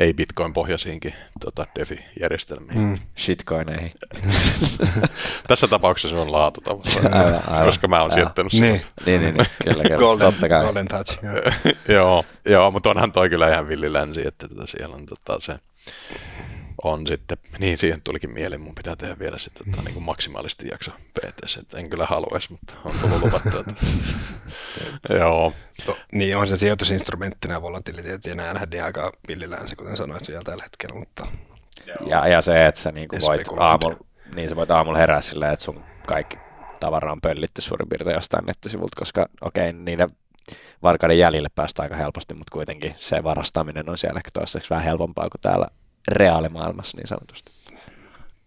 ei 0.00 0.12
Bitcoin-pohjaisiinkin 0.14 1.14
tota, 1.40 1.66
DeFi-järjestelmiin. 1.78 2.78
Mm. 2.78 2.84
Mm. 2.84 2.96
shitcoineihin. 3.18 3.90
Tässä 5.48 5.68
tapauksessa 5.68 6.16
se 6.16 6.20
on 6.20 6.32
laatu 6.32 6.60
koska 7.64 7.88
mä 7.88 8.02
oon 8.02 8.12
sijoittanut 8.12 8.52
Niin. 8.52 8.62
niin. 8.62 8.82
Niin, 9.06 9.20
niin, 9.20 9.34
niin, 9.34 9.46
kyllä, 9.64 9.82
kyllä. 9.82 9.98
Golden, 9.98 10.32
Totta 10.32 10.48
kai. 10.48 10.64
golden 10.64 10.88
touch. 10.88 11.24
Joo. 11.24 11.34
joo, 11.98 12.24
joo, 12.44 12.70
mutta 12.70 12.90
onhan 12.90 13.12
toi 13.12 13.30
kyllä 13.30 13.48
ihan 13.48 13.68
villilänsi, 13.68 14.26
että 14.26 14.48
tota, 14.48 14.66
siellä 14.66 14.96
on 14.96 15.06
tota, 15.06 15.40
se 15.40 15.54
on 16.84 17.06
sitten, 17.06 17.38
niin 17.58 17.78
siihen 17.78 18.02
tulikin 18.02 18.30
mieleen, 18.30 18.60
mun 18.60 18.74
pitää 18.74 18.96
tehdä 18.96 19.18
vielä 19.18 19.38
sitten 19.38 19.70
tota, 19.70 19.82
niin 19.82 19.94
kuin 19.94 20.04
maksimaalisesti 20.04 20.68
jakso 20.68 20.90
PTS, 20.90 21.56
että 21.56 21.78
en 21.78 21.90
kyllä 21.90 22.06
haluaisi, 22.06 22.52
mutta 22.52 22.74
on 22.84 22.94
tullut 23.00 23.22
luvattu. 23.22 23.58
Että... 23.58 23.74
joo, 25.20 25.52
To, 25.86 25.96
niin 26.12 26.36
on 26.36 26.48
se 26.48 26.56
sijoitusinstrumenttina 26.56 27.54
ja 27.54 27.62
volatiliteetti 27.62 28.28
ja 28.28 28.34
näähän 28.34 28.68
niin 28.70 28.84
aika 28.84 29.12
villilänsi, 29.28 29.76
kuten 29.76 29.96
sanoit 29.96 30.28
vielä 30.28 30.42
tällä 30.42 30.62
hetkellä, 30.62 30.98
mutta 30.98 31.26
Ja, 32.06 32.28
ja 32.28 32.42
se, 32.42 32.66
että 32.66 32.80
sä 32.80 32.92
niinku 32.92 33.16
Ja 33.16 33.20
voit 33.26 33.48
aamulla, 33.56 33.96
niin 34.34 34.48
sä 34.48 34.56
voit 34.56 34.70
aamulla 34.70 34.98
herää 34.98 35.20
silleen, 35.20 35.52
että 35.52 35.64
sun 35.64 35.84
kaikki 36.06 36.36
tavara 36.80 37.12
on 37.12 37.20
pöllitty 37.20 37.60
suurin 37.60 37.88
piirtein 37.88 38.14
jostain 38.14 38.44
nettisivulta, 38.44 38.98
koska 38.98 39.26
okei, 39.40 39.72
niiden 39.72 40.08
varkaiden 40.82 41.18
jäljille 41.18 41.48
päästään 41.54 41.84
aika 41.84 41.96
helposti, 41.96 42.34
mutta 42.34 42.52
kuitenkin 42.52 42.94
se 42.98 43.24
varastaminen 43.24 43.90
on 43.90 43.98
siellä 43.98 44.18
ehkä 44.18 44.30
toistaiseksi 44.32 44.70
vähän 44.70 44.84
helpompaa 44.84 45.30
kuin 45.30 45.40
täällä 45.40 45.66
reaalimaailmassa 46.08 46.96
niin 46.96 47.08
sanotusti. 47.08 47.52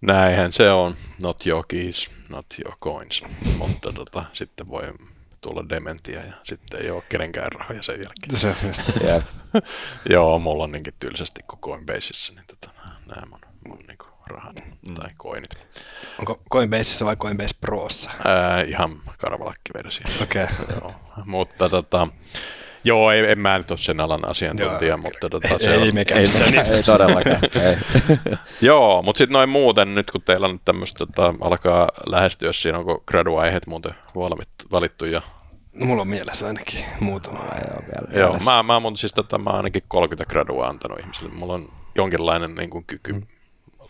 näinhän 0.01 0.53
se 0.53 0.71
on, 0.71 0.95
not 1.21 1.47
your 1.47 1.65
keys, 1.67 2.11
not 2.29 2.45
your 2.65 2.77
coins, 2.81 3.23
mutta 3.57 3.93
tota, 3.93 4.25
sitten 4.33 4.69
voi 4.69 4.93
tulla 5.41 5.69
dementia 5.69 6.19
ja 6.19 6.33
sitten 6.43 6.81
ei 6.81 6.91
ole 6.91 7.03
kenenkään 7.09 7.51
rahoja 7.51 7.83
sen 7.83 7.95
jälkeen. 7.95 8.39
se 8.39 8.47
on 8.47 8.55
just. 8.67 8.81
Jep. 9.03 9.23
Joo, 10.13 10.39
mulla 10.39 10.63
on 10.63 10.71
niinkin 10.71 10.93
tylsästi 10.99 11.41
kuin 11.47 11.59
Coinbaseissa, 11.59 12.33
niin 12.33 12.45
tota, 12.47 12.73
nämä 13.05 13.25
mun, 13.29 13.39
mun 13.67 13.79
niinku 13.87 14.05
rahat 14.27 14.63
mm. 14.87 14.93
tai 14.93 15.09
coinit. 15.17 15.49
Onko 16.19 16.41
Coinbaseissa 16.51 17.05
vai 17.05 17.15
Coinbase 17.15 17.55
Prossa? 17.61 18.11
Ää, 18.25 18.61
ihan 18.61 19.01
karvalakkiversio. 19.17 20.05
Okei. 20.21 20.43
Okay. 20.43 20.75
joo, 20.75 20.93
mutta 21.25 21.69
tota, 21.69 22.07
joo, 22.83 23.11
ei, 23.11 23.31
en 23.31 23.39
mä 23.39 23.57
nyt 23.57 23.71
ole 23.71 23.79
sen 23.79 23.99
alan 23.99 24.29
asiantuntija, 24.29 24.89
Joo, 24.89 24.97
mutta 24.97 25.29
tota, 25.29 25.59
se 25.59 25.73
ei 25.73 25.87
on, 25.87 25.95
mekään 25.95 26.19
Ei, 26.19 26.23
missään 26.23 26.53
ei, 26.67 26.75
ei 26.75 26.83
todellakaan. 26.83 27.39
Ei. 27.61 27.77
Joo, 28.61 29.01
mutta 29.01 29.17
sitten 29.17 29.33
noin 29.33 29.49
muuten, 29.49 29.95
nyt 29.95 30.11
kun 30.11 30.21
teillä 30.21 30.47
on 30.47 30.59
tämmöistä, 30.65 30.99
tota, 30.99 31.33
alkaa 31.41 31.89
lähestyä 32.05 32.53
siinä, 32.53 32.77
onko 32.77 33.03
gradu-aiheet 33.07 33.67
muuten 33.67 33.95
valmittu, 34.15 34.65
valittu 34.71 35.05
ja 35.05 35.21
No, 35.73 35.85
mulla 35.85 36.01
on 36.01 36.07
mielessä 36.07 36.47
ainakin 36.47 36.85
muutama. 36.99 37.39
Joo, 37.39 37.81
vielä 37.81 38.21
Joo, 38.21 38.29
mielessä. 38.29 38.51
mä, 38.51 38.63
mä, 38.63 38.79
mun, 38.79 38.95
siis 38.95 39.13
tota, 39.13 39.37
mä 39.37 39.49
oon 39.49 39.57
ainakin 39.57 39.83
30 39.87 40.29
gradua 40.29 40.67
antanut 40.67 40.99
ihmisille. 40.99 41.33
Mulla 41.33 41.53
on 41.53 41.69
jonkinlainen 41.95 42.55
niin 42.55 42.69
kuin, 42.69 42.85
kyky 42.85 43.13
mm. 43.13 43.21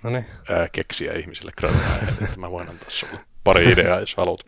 No 0.03 0.09
niin. 0.09 0.25
ää, 0.49 0.67
keksiä 0.71 1.13
ihmisille 1.13 1.51
gradua, 1.57 1.79
että 2.23 2.39
mä 2.39 2.51
voin 2.51 2.69
antaa 2.69 2.89
sulle 2.89 3.19
pari 3.43 3.71
ideaa, 3.71 3.99
jos 3.99 4.15
haluat. 4.15 4.39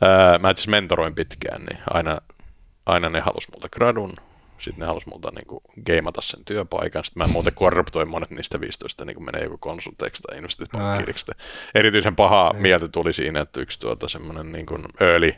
Ää, 0.00 0.38
mä 0.38 0.50
itse 0.50 0.60
asiassa 0.60 0.70
mentoroin 0.70 1.14
pitkään, 1.14 1.62
niin 1.64 1.78
aina, 1.90 2.18
aina 2.86 3.08
ne 3.10 3.20
halus 3.20 3.48
multa 3.52 3.68
gradun, 3.68 4.16
sitten 4.58 4.80
ne 4.80 4.86
halus 4.86 5.06
multa 5.06 5.30
niin 5.30 5.46
kuin, 5.46 5.60
geimata 5.86 6.20
sen 6.20 6.44
työpaikan. 6.44 7.04
Sitten 7.04 7.22
mä 7.26 7.32
muuten 7.32 7.54
korruptoin 7.54 8.08
monet 8.08 8.30
niistä 8.30 8.60
15, 8.60 9.04
niin 9.04 9.14
kuin 9.14 9.24
menee 9.24 9.42
joku 9.42 9.58
konsulteiksi 9.58 10.22
tai 10.22 10.36
investointipankkiriksi. 10.36 11.32
Erityisen 11.74 12.16
paha 12.16 12.54
mieltä 12.58 12.88
tuli 12.88 13.12
siinä, 13.12 13.40
että 13.40 13.60
yksi 13.60 13.80
tuota, 13.80 14.08
semmoinen 14.08 14.52
niin 14.52 14.66
kuin 14.66 14.84
early 15.00 15.32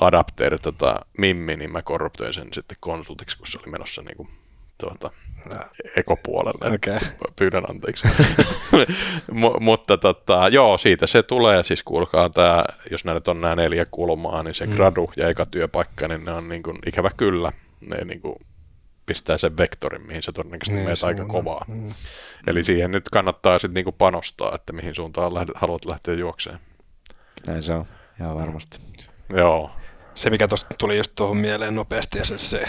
adapter 0.00 0.58
tota, 0.58 1.00
Mimmi, 1.18 1.56
niin 1.56 1.72
mä 1.72 1.82
korruptoin 1.82 2.34
sen 2.34 2.48
sitten 2.52 2.76
konsultiksi, 2.80 3.38
kun 3.38 3.46
se 3.46 3.58
oli 3.58 3.70
menossa 3.70 4.02
niin 4.02 4.16
kuin, 4.16 4.28
tuota, 4.80 5.10
ekopuolelle. 5.96 6.74
Okei. 6.74 6.98
Pyydän 7.36 7.70
anteeksi. 7.70 8.08
M- 9.32 9.60
mutta 9.64 9.96
tota, 9.98 10.48
joo, 10.48 10.78
siitä 10.78 11.06
se 11.06 11.22
tulee. 11.22 11.64
Siis 11.64 11.82
kuulkaa 11.82 12.30
tämä, 12.30 12.64
jos 12.90 13.04
nämä 13.04 13.14
nyt 13.14 13.28
on 13.28 13.40
nämä 13.40 13.54
neljä 13.56 13.86
kulmaa, 13.90 14.42
niin 14.42 14.54
se 14.54 14.66
Mm. 14.66 14.72
gradu 14.72 15.10
ja 15.16 15.28
eka 15.28 15.46
työpaikka, 15.46 16.08
niin 16.08 16.24
ne 16.24 16.32
on 16.32 16.48
niin 16.48 16.62
kuin, 16.62 16.78
ikävä 16.86 17.10
kyllä. 17.16 17.52
Ne 17.80 18.04
niin 18.04 18.20
kuin, 18.20 18.34
pistää 19.06 19.38
sen 19.38 19.56
vektorin, 19.58 20.06
mihin 20.06 20.22
se 20.22 20.32
todennäköisesti 20.32 20.74
niin, 20.74 20.86
meet 20.88 21.04
aika 21.04 21.24
kovaa. 21.24 21.64
Mm. 21.68 21.94
Eli 22.46 22.62
siihen 22.64 22.90
nyt 22.90 23.08
kannattaa 23.08 23.58
sitten 23.58 23.74
niinku 23.74 23.92
panostaa, 23.92 24.54
että 24.54 24.72
mihin 24.72 24.94
suuntaan 24.94 25.34
lähdet, 25.34 25.50
haluat 25.54 25.84
lähteä 25.84 26.14
juokseen. 26.14 26.58
Näin 27.46 27.62
se 27.62 27.72
on, 27.72 27.86
ihan 28.20 28.36
varmasti. 28.36 28.78
Joo, 29.36 29.70
Se, 30.14 30.30
mikä 30.30 30.48
tuosta 30.48 30.74
tuli 30.78 30.96
just 30.96 31.12
tuohon 31.14 31.36
mieleen 31.36 31.74
nopeasti, 31.74 32.18
ja 32.18 32.24
se, 32.24 32.38
se 32.38 32.64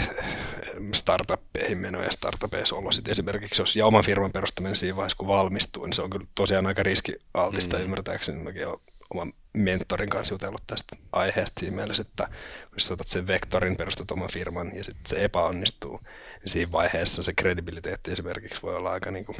startuppeihin 0.94 1.78
meno 1.78 2.02
ja 2.02 2.10
startupeissa 2.10 2.76
olo 2.76 2.92
sit 2.92 3.08
esimerkiksi, 3.08 3.62
jos 3.62 3.76
ja 3.76 3.86
oman 3.86 4.04
firman 4.04 4.32
perustaminen 4.32 4.76
siinä 4.76 4.96
vaiheessa, 4.96 5.16
kun 5.16 5.28
valmistuu, 5.28 5.86
niin 5.86 5.92
se 5.92 6.02
on 6.02 6.10
kyllä 6.10 6.26
tosiaan 6.34 6.66
aika 6.66 6.82
riskialtista 6.82 7.76
mm. 7.76 7.82
ymmärtääkseni. 7.82 8.42
Mäkin 8.42 8.68
olen 8.68 8.80
oman 9.10 9.32
mentorin 9.52 10.10
kanssa 10.10 10.34
jutellut 10.34 10.62
tästä 10.66 10.96
aiheesta 11.12 11.60
siinä 11.60 11.76
mielessä, 11.76 12.00
että 12.00 12.28
jos 12.72 12.90
otat 12.90 13.08
sen 13.08 13.26
vektorin, 13.26 13.76
perustat 13.76 14.10
oman 14.10 14.30
firman 14.32 14.76
ja 14.76 14.84
sitten 14.84 15.06
se 15.06 15.24
epäonnistuu, 15.24 16.00
niin 16.40 16.50
siinä 16.52 16.72
vaiheessa 16.72 17.22
se 17.22 17.32
kredibiliteetti 17.32 18.12
esimerkiksi 18.12 18.62
voi 18.62 18.76
olla 18.76 18.90
aika 18.90 19.10
niin 19.10 19.24
kuin 19.24 19.36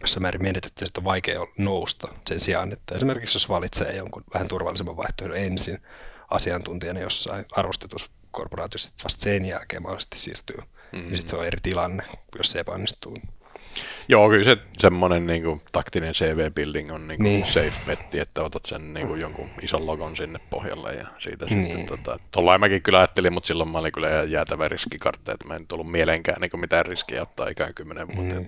jossain 0.00 0.22
määrin 0.22 0.42
menetetty, 0.42 0.84
että 0.84 1.00
on 1.00 1.04
vaikea 1.04 1.40
nousta 1.58 2.08
sen 2.28 2.40
sijaan, 2.40 2.72
että 2.72 2.94
esimerkiksi 2.94 3.36
jos 3.36 3.48
valitsee 3.48 3.96
jonkun 3.96 4.24
vähän 4.34 4.48
turvallisemman 4.48 4.96
vaihtoehdon 4.96 5.36
ensin 5.36 5.82
asiantuntijana 6.30 7.00
jossain 7.00 7.44
arvostetussa 7.52 8.10
korporaatiossa, 8.34 8.88
sitten 8.88 9.04
vasta 9.04 9.22
sen 9.22 9.44
jälkeen 9.44 9.82
mahdollisesti 9.82 10.18
siirtyy, 10.18 10.56
mm-hmm. 10.56 11.08
niin 11.08 11.16
sitten 11.16 11.30
se 11.30 11.36
on 11.36 11.46
eri 11.46 11.58
tilanne, 11.62 12.04
jos 12.38 12.50
se 12.50 12.60
epäonnistuu. 12.60 13.16
Joo 14.08 14.28
kyllä 14.28 14.44
se 14.44 14.56
semmoinen 14.76 15.26
niinku, 15.26 15.62
taktinen 15.72 16.14
CV-building 16.14 16.92
on 16.94 17.08
niinku, 17.08 17.22
Niin. 17.22 17.40
niin. 17.40 17.52
safe 17.52 17.80
betti, 17.86 18.18
että 18.20 18.42
otat 18.42 18.64
sen 18.64 18.94
niinku, 18.94 19.14
jonkun 19.14 19.50
ison 19.62 19.86
logon 19.86 20.16
sinne 20.16 20.38
pohjalle 20.50 20.92
ja 20.94 21.06
siitä 21.18 21.46
Niin. 21.46 21.64
sitten 21.64 21.86
tota, 21.86 22.18
tollain 22.30 22.60
mäkin 22.60 22.82
kyllä 22.82 22.98
ajattelin, 22.98 23.32
mutta 23.32 23.46
silloin 23.46 23.68
mä 23.68 23.78
olin 23.78 23.92
kyllä 23.92 24.10
ihan 24.14 24.30
jäätävä 24.30 24.68
riskikartta, 24.68 25.32
että 25.32 25.46
mä 25.46 25.56
en 25.56 25.66
tullut 25.66 25.90
mieleenkään 25.90 26.40
niinku, 26.40 26.56
mitään 26.56 26.86
riskiä 26.86 27.22
ottaa 27.22 27.48
ikään 27.48 27.74
kymmenen 27.74 28.16
vuotta. 28.16 28.34
Mm. 28.34 28.46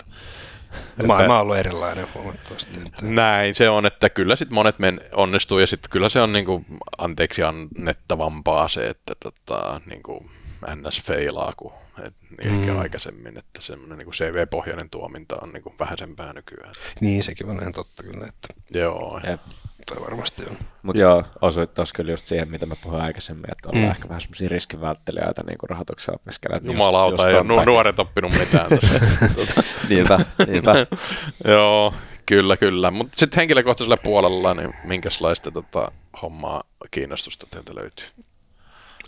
Mm. 0.99 1.07
Maailma 1.07 1.35
on 1.37 1.41
ollut 1.43 1.57
erilainen 1.57 2.07
huomattavasti. 2.15 2.79
Että, 2.87 2.99
Näin 3.03 3.55
se 3.55 3.69
on, 3.69 3.87
että 3.87 4.09
kyllä 4.11 4.37
sitten 4.37 4.55
monet 4.55 4.79
men 4.79 5.01
onnistuu 5.13 5.59
ja 5.59 5.67
sitten 5.67 5.91
kyllä 5.91 6.09
se 6.09 6.21
on 6.21 6.33
niinku 6.33 6.65
anteeksi 6.99 7.43
annettavampaa 7.43 8.69
se, 8.69 8.87
että 8.87 9.15
tota, 9.23 9.81
niinku 9.87 10.31
NS 10.75 11.03
feilaa 11.03 11.53
kuin 11.57 11.75
et, 12.05 12.15
ehkä 12.41 12.73
Mm. 12.73 12.79
aikaisemmin, 12.79 13.39
että 13.39 13.61
semmoinen 13.61 13.99
niinku 13.99 14.13
CV-pohjainen 14.13 14.91
tuominta 14.91 15.37
on 15.43 15.51
niinku 15.51 15.75
vähäisempää 15.81 16.33
nykyään. 16.33 16.75
niin, 17.01 17.23
sekin 17.23 17.49
on 17.51 17.61
ihan 17.61 17.73
totta 17.73 18.03
kyllä, 18.03 18.27
että 18.27 18.49
Joo, 18.79 19.21
Jep. 19.29 19.41
toi 19.87 20.03
varmasti 20.03 20.43
on. 20.51 20.57
Mutta 20.83 21.03
joo, 21.03 21.25
osuit 21.41 21.75
tuossa 21.75 21.95
kyllä 21.95 22.11
just 22.13 22.27
siihen, 22.27 22.51
mitä 22.51 22.67
mä 22.67 22.75
puhuin 22.83 23.03
aikaisemmin, 23.03 23.51
että 23.53 23.69
ollaan 23.69 23.85
Mm. 23.85 23.91
ehkä 23.91 24.09
vähän 24.09 24.21
semmoisia 24.21 24.49
riskinvälttelijöitä 24.49 25.43
niin 25.47 25.59
kuin 25.59 25.71
rahoituksen 25.71 26.15
opiskelijat. 26.15 26.63
niin 26.63 26.73
jumalauta, 26.73 27.29
ei 27.29 27.35
ole 27.35 27.45
nu- 27.45 27.65
nuoret 27.65 27.99
oppinut 27.99 28.33
mitään 28.39 28.69
tässä. 28.69 29.01
tota, 29.37 29.63
Niinpä, 29.89 30.19
niinpä. 30.47 30.87
joo, 31.53 31.95
kyllä, 32.27 32.57
kyllä. 32.57 32.91
Mutta 32.91 33.19
sitten 33.19 33.39
henkilökohtaisella 33.41 33.97
puolella, 33.97 34.55
niin 34.55 34.75
minkälaista 34.85 35.51
tota, 35.51 35.93
hommaa 36.23 36.63
kiinnostusta 36.91 37.47
teiltä 37.51 37.73
löytyy? 37.75 38.07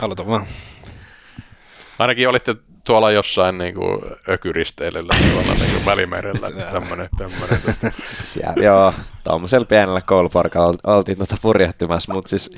Aloita 0.01 0.27
vaan. 0.27 0.47
Ainakin 1.99 2.29
olitte 2.29 2.55
tuolla 2.83 3.11
jossain 3.11 3.57
niin 3.57 3.75
kuin 3.75 4.01
ökyristeilyllä 4.29 5.13
tuolla 5.33 5.53
niin 5.53 5.71
kuin 5.71 5.85
välimerellä, 5.91 6.51
tämmöinen, 6.71 7.09
tämmöinen. 7.17 7.59
Siellä, 8.23 8.63
joo, 8.63 8.93
tuommoisella 9.23 9.65
pienellä 9.65 10.01
kouluporkalla 10.07 10.77
oltiin 10.83 11.17
tuota 11.17 11.35
purjehtimassa, 11.41 12.13
mutta 12.13 12.29
siis 12.29 12.51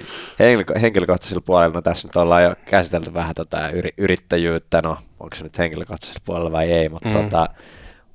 henkilökohtaisella 0.82 1.43
puolella, 1.45 1.73
no 1.73 1.82
tässä 1.82 2.08
nyt 2.08 2.15
ollaan 2.15 2.43
jo 2.43 2.56
käsitelty 2.65 3.13
vähän 3.13 3.36
tota 3.36 3.69
yrittäjyyttä, 3.97 4.82
no 4.82 4.97
onko 5.19 5.36
se 5.36 5.43
nyt 5.43 5.58
henkilökohtaisella 5.58 6.21
puolella 6.25 6.51
vai 6.51 6.71
ei, 6.71 6.89
mutta 6.89 7.10
mm. 7.10 7.13
tota, 7.13 7.47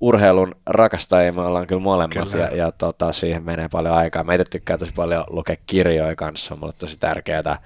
urheilun 0.01 0.55
rakastajia 0.67 1.33
me 1.33 1.41
ollaan 1.41 1.67
kyllä 1.67 1.83
molemmat 1.83 2.29
kyllä. 2.31 2.45
ja, 2.45 2.57
ja 2.57 2.73
tota, 2.73 3.13
siihen 3.13 3.43
menee 3.43 3.69
paljon 3.69 3.95
aikaa. 3.95 4.25
Meitä 4.25 4.45
tykkää 4.51 4.79
tosi 4.79 4.93
paljon 4.93 5.25
lukea 5.31 5.57
kirjoja 5.67 6.17
kanssa, 6.17 6.55
on 6.55 6.61
mulle 6.61 6.73
tosi 6.79 6.99
tärkeää 7.01 7.59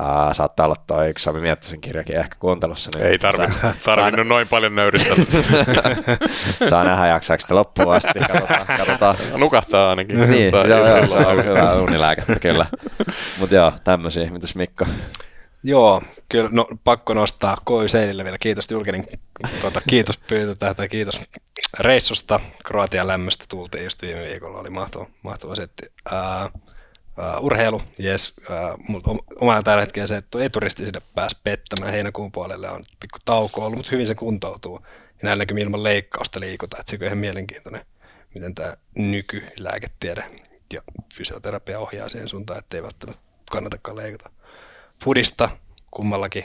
Uh, 0.00 0.34
saattaa 0.34 0.66
olla 0.66 0.76
toi 0.86 1.10
yksi 1.10 1.22
Sami 1.22 1.40
Miettisen 1.40 1.80
kirjakin 1.80 2.16
ehkä 2.16 2.36
kuuntelussa. 2.38 2.90
Niin 2.94 3.06
Ei 3.06 3.18
tarvi, 3.18 3.46
tarvinnut 3.84 4.14
saa... 4.14 4.24
noin 4.24 4.48
paljon 4.48 4.74
nöyristellä. 4.74 5.24
saa 6.70 6.84
nähdä 6.84 7.06
jaksaako 7.06 7.40
sitä 7.40 7.54
loppuun 7.54 7.94
asti. 7.94 8.18
Katsotaan, 8.18 8.66
katsotaan. 8.66 9.16
Nukahtaa 9.36 9.90
ainakin. 9.90 10.30
niin, 10.30 10.50
se 10.50 10.56
on, 10.56 10.68
joo, 10.68 11.06
se 11.06 11.14
on 11.14 11.44
hyvä 11.44 11.74
unilääkettä 11.74 12.40
kyllä. 12.40 12.66
Mutta 13.38 13.54
joo, 13.54 13.72
tämmöisiä. 13.84 14.30
Mitäs 14.30 14.54
Mikko? 14.54 14.86
Joo, 15.62 16.02
kyllä 16.28 16.48
no, 16.52 16.68
pakko 16.84 17.14
nostaa 17.14 17.58
Koi 17.64 17.88
Seinille 17.88 18.24
vielä. 18.24 18.38
Kiitos 18.38 18.70
Julkinen, 18.70 19.06
tuota, 19.60 19.80
kiitos 19.88 20.18
pyyntö 20.18 20.74
tai 20.74 20.88
kiitos 20.88 21.20
reissusta. 21.78 22.40
Kroatian 22.64 23.06
lämmöstä 23.06 23.44
tultiin 23.48 23.84
just 23.84 24.02
viime 24.02 24.22
viikolla, 24.22 24.58
oli 24.58 24.70
mahtava, 24.70 25.06
mahtava 25.22 25.56
setti. 25.56 25.82
Uh, 26.12 26.62
uh, 27.18 27.44
urheilu, 27.44 27.82
jes, 27.98 28.34
uh, 28.38 28.84
mutta 28.88 29.10
omalla 29.40 29.62
tällä 29.62 29.80
hetkellä 29.80 30.06
se, 30.06 30.16
että 30.16 30.44
eturisti 30.44 30.84
sinne 30.84 31.02
pääsi 31.14 31.36
pettämään 31.44 31.92
heinäkuun 31.92 32.32
puolelle 32.32 32.70
on 32.70 32.80
pikku 33.00 33.18
tauko 33.24 33.60
ollut, 33.60 33.76
mutta 33.76 33.90
hyvin 33.92 34.06
se 34.06 34.14
kuntoutuu. 34.14 34.80
Ja 35.08 35.18
näillä 35.22 35.42
näkyy 35.42 35.58
ilman 35.58 35.82
leikkausta 35.82 36.40
liikuta, 36.40 36.76
että 36.80 36.90
se 36.90 36.98
on 37.00 37.06
ihan 37.06 37.18
mielenkiintoinen, 37.18 37.86
miten 38.34 38.54
tämä 38.54 38.76
nykylääketiede 38.94 40.24
ja 40.72 40.82
fysioterapia 41.16 41.80
ohjaa 41.80 42.08
siihen 42.08 42.28
suuntaan, 42.28 42.58
että 42.58 42.76
ei 42.76 42.82
välttämättä 42.82 43.22
kannatakaan 43.50 43.96
leikata. 43.96 44.30
Fudista 45.04 45.48
kummallakin. 45.90 46.44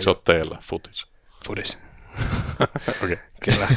Se 0.00 0.10
on 0.10 0.20
teillä, 0.24 0.58
futis. 0.60 1.06
Fudis. 1.46 1.78
okay. 3.04 3.16
Kyllä. 3.44 3.68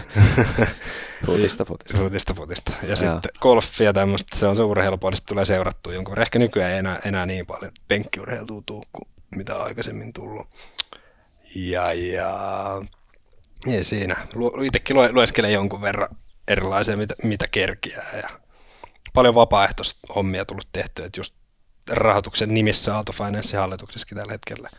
futista, 1.25 1.65
futista. 1.65 1.97
Futista, 1.97 2.33
futista. 2.33 2.71
Ja 2.81 2.89
ja 2.89 2.95
sitten 2.95 3.21
golfia 3.39 3.93
tämmöistä, 3.93 4.37
se 4.37 4.47
on 4.47 4.57
se 4.57 4.63
urheilupuolista 4.63 5.25
tulee 5.25 5.45
seurattua 5.45 5.93
jonkun 5.93 6.11
verran. 6.11 6.21
Ehkä 6.21 6.39
nykyään 6.39 6.71
ei 6.71 6.77
enää, 6.77 6.99
enää 7.05 7.25
niin 7.25 7.45
paljon 7.45 7.71
penkkiurheiltua 7.87 8.63
tuu 8.65 8.83
kuin 8.93 9.07
mitä 9.35 9.63
aikaisemmin 9.63 10.13
tullut. 10.13 10.47
Ja, 11.55 11.93
ja 11.93 12.81
ei 13.67 13.83
siinä. 13.83 14.27
Itsekin 14.65 14.95
lueskelee 15.11 15.51
jonkun 15.51 15.81
verran 15.81 16.17
erilaisia, 16.47 16.97
mitä, 16.97 17.15
mitä 17.23 17.47
kerkiää. 17.47 18.17
Ja 18.17 18.29
paljon 19.13 19.35
vapaaehtoishommia 19.35 20.45
tullut 20.45 20.67
tehtyä, 20.71 21.05
että 21.05 21.19
just 21.19 21.35
rahoituksen 21.89 22.53
nimissä 22.53 22.95
Aalto 22.95 23.11
Finance 23.11 23.57
hallituksessakin 23.57 24.17
tällä 24.17 24.31
hetkellä 24.31 24.69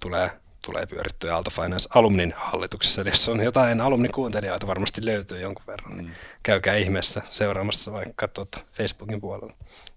tulee, 0.00 0.30
tulee 0.64 0.86
pyörittyä 0.86 1.34
Aalto 1.34 1.50
Finance 1.50 1.88
Alumnin 1.94 2.34
hallituksessa. 2.36 3.02
Eli 3.02 3.10
jos 3.10 3.28
on 3.28 3.40
jotain 3.40 3.80
alumnikuuntelijoita, 3.80 4.66
varmasti 4.66 5.04
löytyy 5.04 5.40
jonkun 5.40 5.66
verran, 5.66 5.96
niin 5.96 6.06
mm. 6.06 6.12
käykää 6.42 6.74
ihmeessä 6.74 7.22
seuraamassa 7.30 7.92
vaikka 7.92 8.28
tuota 8.28 8.60
Facebookin 8.72 9.20
puolella 9.20 9.54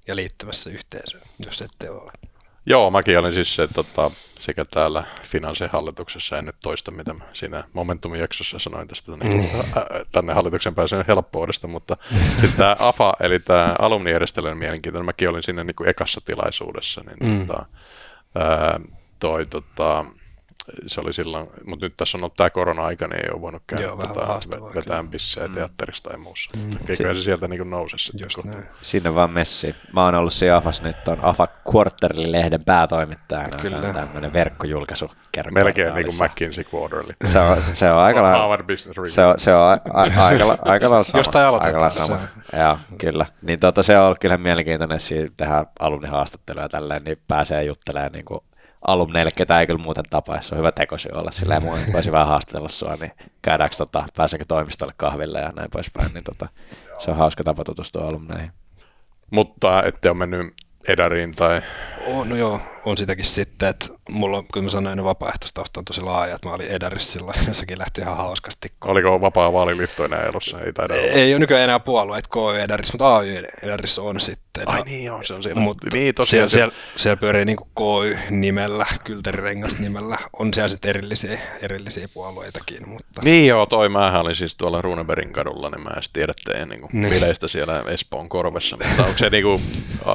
ja 0.08 0.16
liittymässä 0.16 0.70
yhteisöön, 0.70 1.24
jos 1.46 1.62
ette 1.62 1.90
ole. 1.90 2.12
Joo, 2.70 2.92
mäkin 2.92 3.20
olin 3.20 3.34
siis 3.34 3.56
se, 3.56 3.68
tota, 3.68 4.12
sekä 4.40 4.66
täällä 4.66 5.04
finanssihallituksessa, 5.24 6.38
en 6.38 6.46
nyt 6.46 6.56
toista, 6.64 6.92
mitä 6.92 7.14
mä 7.14 7.24
siinä 7.34 7.64
Momentumin 7.74 8.20
jaksossa 8.20 8.60
sanoin 8.60 8.88
tästä 8.88 9.12
tänne, 9.12 9.36
niin. 9.36 9.50
tänne 10.12 10.34
hallituksen 10.34 10.76
pääsyn 10.76 11.06
helppoudesta, 11.08 11.68
mutta 11.68 11.98
sitten 12.32 12.58
tämä 12.58 12.76
AFA, 12.80 13.14
eli 13.20 13.40
tämä 13.40 13.76
alumnijärjestely 13.80 14.50
on 14.50 14.58
mielenkiintoinen, 14.58 15.06
mäkin 15.06 15.30
olin 15.30 15.44
siinä 15.44 15.64
niin 15.64 15.76
kuin 15.76 15.90
ekassa 15.90 16.22
tilaisuudessa, 16.26 17.02
niin 17.02 17.32
mm. 17.32 17.48
tota, 17.48 17.66
ää, 18.36 18.80
toi 19.20 19.46
tota, 19.46 20.06
se 20.88 21.02
oli 21.02 21.14
silloin, 21.14 21.50
mutta 21.66 21.86
nyt 21.86 21.94
tässä 21.98 22.18
on 22.18 22.22
ollut 22.24 22.34
tämä 22.34 22.50
korona-aika, 22.50 23.08
niin 23.08 23.26
ei 23.26 23.32
ole 23.34 23.42
voinut 23.42 23.64
käydä 23.68 23.84
Joo, 23.84 23.98
tota, 23.98 24.40
vetää 24.76 25.04
bissejä 25.04 25.48
mm. 25.48 25.54
teatterista 25.54 26.10
tai 26.10 26.20
muussa. 26.20 26.50
Mm. 26.58 26.78
Eiköhän 26.90 27.18
se 27.18 27.24
sieltä 27.24 27.48
niin 27.48 27.70
nouse 27.70 27.98
Sinne 28.82 29.16
vaan 29.16 29.32
messi. 29.32 29.76
Mä 29.94 30.06
oon 30.06 30.16
ollut 30.16 30.34
siellä 30.34 30.58
AFAS 30.58 30.82
nyt, 30.82 31.08
on 31.08 31.20
AFA 31.22 31.48
Quarterly-lehden 31.76 32.64
päätoimittajana. 32.66 33.58
Kyllä. 33.58 33.94
Tämmöinen 33.94 34.34
verkkojulkaisu. 34.34 35.12
Melkein 35.52 35.96
niin 35.96 36.06
kuin 36.06 36.30
McKinsey 36.30 36.66
Quarterly. 36.74 37.14
Se 37.26 37.40
on, 37.40 37.62
se 37.74 37.92
on 37.92 37.98
aika 37.98 38.24
lailla, 38.24 38.58
se 39.06 39.26
on, 39.26 39.40
se 39.40 39.56
on 39.56 39.72
a, 39.72 39.78
a, 39.94 40.26
aika, 40.26 40.58
aika 40.62 40.90
lailla 40.90 41.04
sama. 41.04 41.20
Jostain 41.20 41.46
aloitetaan. 41.46 41.92
sama. 41.92 42.20
Joo, 42.58 42.78
kyllä. 42.98 43.26
Niin 43.42 43.60
tota, 43.60 43.84
se 43.84 43.98
on 43.98 44.06
ollut 44.06 44.20
kyllä 44.20 44.38
mielenkiintoinen, 44.38 44.98
että 44.98 45.34
tehdään 45.38 45.66
alumnihaastatteluja 45.80 46.66
ja 46.66 46.70
tälleen, 46.70 47.04
niin 47.04 47.18
pääsee 47.28 47.64
juttelemaan 47.64 48.12
niin 48.12 48.26
kuin 48.26 48.42
alumneille, 48.88 49.32
ketä 49.36 49.60
ei 49.60 49.68
kyllä 49.68 49.84
muuten 49.84 50.04
tapaa, 50.10 50.42
se 50.42 50.56
on 50.56 50.60
hyvä 50.60 50.72
tekosi 50.72 51.10
olla 51.12 51.32
silleen, 51.32 51.64
mua 51.64 51.78
voisi 51.94 52.12
vähän 52.12 52.28
haastella 52.28 52.68
sua, 52.68 52.96
niin 52.96 53.12
käydäänkö, 53.42 53.76
tota, 53.78 54.06
pääseekö 54.16 54.46
toimistolle 54.48 54.94
kahville 54.98 55.40
ja 55.40 55.52
näin 55.56 55.72
poispäin, 55.72 56.14
niin 56.14 56.24
tota, 56.24 56.48
se 56.98 57.12
on 57.12 57.18
hauska 57.18 57.44
tapa 57.44 57.64
tutustua 57.64 58.08
alumneihin. 58.08 58.52
Mutta 59.32 59.84
ette 59.84 60.10
ole 60.10 60.18
mennyt 60.18 60.54
edariin 60.88 61.36
tai... 61.36 61.62
Oh, 62.08 62.26
no 62.26 62.36
joo, 62.36 62.62
on 62.86 62.98
sitäkin 62.98 63.26
sitten, 63.26 63.70
että 63.70 63.86
mulla 64.10 64.38
on, 64.38 64.46
kun 64.54 64.64
mä 64.64 64.70
sanoin, 64.70 65.04
vapaaehtoistausta 65.04 65.80
on 65.80 65.86
tosi 65.86 66.02
laaja, 66.02 66.36
että 66.36 66.48
mä 66.48 66.54
olin 66.56 66.68
Edarissa 66.68 67.12
silloin, 67.12 67.38
ja 67.48 67.54
sekin 67.54 67.80
lähti 67.80 68.02
ihan 68.02 68.18
hauskasti. 68.18 68.72
Oliko 68.86 69.22
vapaa 69.22 69.54
vaaliliitto 69.54 70.06
enää 70.06 70.24
elossa? 70.24 70.62
Ei, 70.62 70.74
taida 70.74 70.96
ei, 70.96 71.10
ei 71.10 71.34
ole 71.34 71.40
nykyään 71.40 71.64
enää 71.64 71.80
puolueet 71.80 72.28
KY 72.28 72.62
Edarissa, 72.62 72.94
mutta 72.94 73.18
AY 73.18 73.44
Edarissa 73.62 74.02
on 74.02 74.22
sitten. 74.22 74.70
Ai 74.70 74.84
niin 74.84 75.06
joo, 75.06 75.24
se 75.24 75.34
on 75.34 75.44
siellä. 75.44 75.62
Mutta 75.62 75.88
niin, 75.94 76.16
tosiaan. 76.16 76.50
Siellä, 76.50 76.72
siellä, 76.72 76.98
siellä 76.98 77.18
pyörii 77.18 77.46
niin 77.46 77.58
KY-nimellä, 77.58 78.86
Kylterirengas-nimellä. 79.04 80.18
On 80.40 80.54
siellä 80.54 80.68
sitten 80.68 80.90
erillisiä, 80.90 81.40
erillisiä 81.62 82.08
puolueitakin. 82.14 82.90
Mutta... 82.90 83.22
Niin 83.22 83.48
joo, 83.48 83.66
toi 83.66 83.90
mähän 83.90 84.22
olin 84.22 84.36
siis 84.36 84.56
tuolla 84.56 84.82
Runebergin 84.82 85.34
kadulla, 85.34 85.70
niin 85.70 85.82
mä 85.82 85.90
en 85.90 86.02
tiedä 86.14 86.34
teidän 86.46 86.70
niin 86.70 86.82
niin. 86.94 87.14
bileistä 87.14 87.48
siellä 87.48 87.84
Espoon 87.88 88.30
korvessa. 88.30 88.78
Mutta 88.88 89.04
onko 89.06 89.18
se 89.18 89.30
niin 89.30 89.44
kuin, 89.44 89.62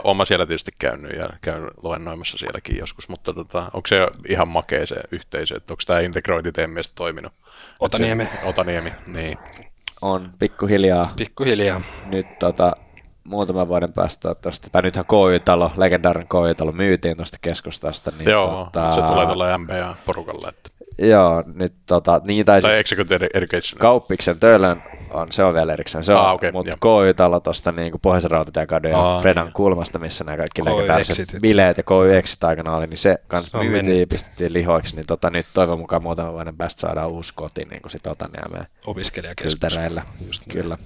oma 0.04 0.24
siellä 0.24 0.46
tietysti 0.46 0.72
käynyt 0.78 1.12
ja 1.18 1.28
käyn 1.40 1.70
luennoimassa 1.82 2.38
sielläkin 2.52 2.78
joskus, 2.78 3.08
mutta 3.08 3.32
tota, 3.32 3.70
onko 3.72 3.86
se 3.86 4.08
ihan 4.28 4.48
makea 4.48 4.86
se 4.86 4.96
yhteisö, 5.12 5.56
että 5.56 5.72
onko 5.72 5.82
tämä 5.86 6.00
integrointi 6.00 6.52
teidän 6.52 6.70
mielestä 6.70 6.92
toiminut? 6.94 7.32
Otaniemi. 7.80 8.24
Se, 8.24 8.46
Otaniemi, 8.46 8.92
niin. 9.06 9.38
On 10.02 10.30
pikkuhiljaa. 10.38 11.12
Pikkuhiljaa. 11.16 11.80
Nyt 12.06 12.38
tota, 12.38 12.72
muutaman 13.24 13.68
vuoden 13.68 13.92
päästä 13.92 14.34
tuosta, 14.34 14.68
tai 14.72 14.82
nythän 14.82 15.04
KY-talo, 15.04 15.70
legendaarinen 15.76 16.28
KY-talo 16.28 16.72
myytiin 16.72 17.16
tuosta 17.16 17.38
keskustasta. 17.40 18.12
Niin 18.18 18.30
Joo, 18.30 18.64
tota, 18.64 18.94
se 18.94 19.02
tulee 19.02 19.26
tuolla 19.26 19.58
MBA-porukalle. 19.58 20.48
Että. 20.48 20.70
Joo, 20.98 21.44
nyt 21.54 21.72
tota, 21.86 22.20
niin 22.24 22.46
tai, 22.46 22.60
tai 22.60 22.82
siis 22.84 23.10
Education. 23.34 23.78
Kauppiksen 23.78 24.40
Töölön 24.40 24.82
on, 25.10 25.32
se 25.32 25.44
on 25.44 25.54
vielä 25.54 25.72
erikseen, 25.72 26.04
se 26.04 26.12
on, 26.12 26.20
ah, 26.20 26.34
okay, 26.34 26.52
mutta 26.52 26.72
KY-talo 26.82 27.40
tuosta 27.40 27.72
niin 27.72 27.92
Pohjoisen 28.02 28.30
rautatienkadun 28.30 28.90
ja 28.90 29.18
Fredan 29.22 29.46
niin. 29.46 29.52
kulmasta, 29.52 29.98
missä 29.98 30.24
nämä 30.24 30.36
kaikki 30.36 30.64
legendaariset 30.64 31.36
bileet 31.40 31.76
ja 31.76 31.82
KY 31.82 32.16
Exit 32.16 32.44
aikana 32.44 32.76
oli, 32.76 32.86
niin 32.86 32.98
se 32.98 33.16
kanssa 33.28 33.58
myytiin 33.58 34.00
ja 34.00 34.06
pistettiin 34.06 34.52
lihoiksi, 34.52 34.96
niin 34.96 35.06
tota, 35.06 35.30
nyt 35.30 35.46
toivon 35.54 35.78
mukaan 35.78 36.02
muutaman 36.02 36.32
vuoden 36.32 36.56
päästä 36.56 36.80
saadaan 36.80 37.10
uusi 37.10 37.32
koti 37.36 37.64
niin 37.64 37.82
kuin 37.82 37.92
sit 37.92 38.06
Otaniemeen. 38.06 38.66
Opiskelijakeskus. 38.86 39.52
Kyllä. 40.52 40.78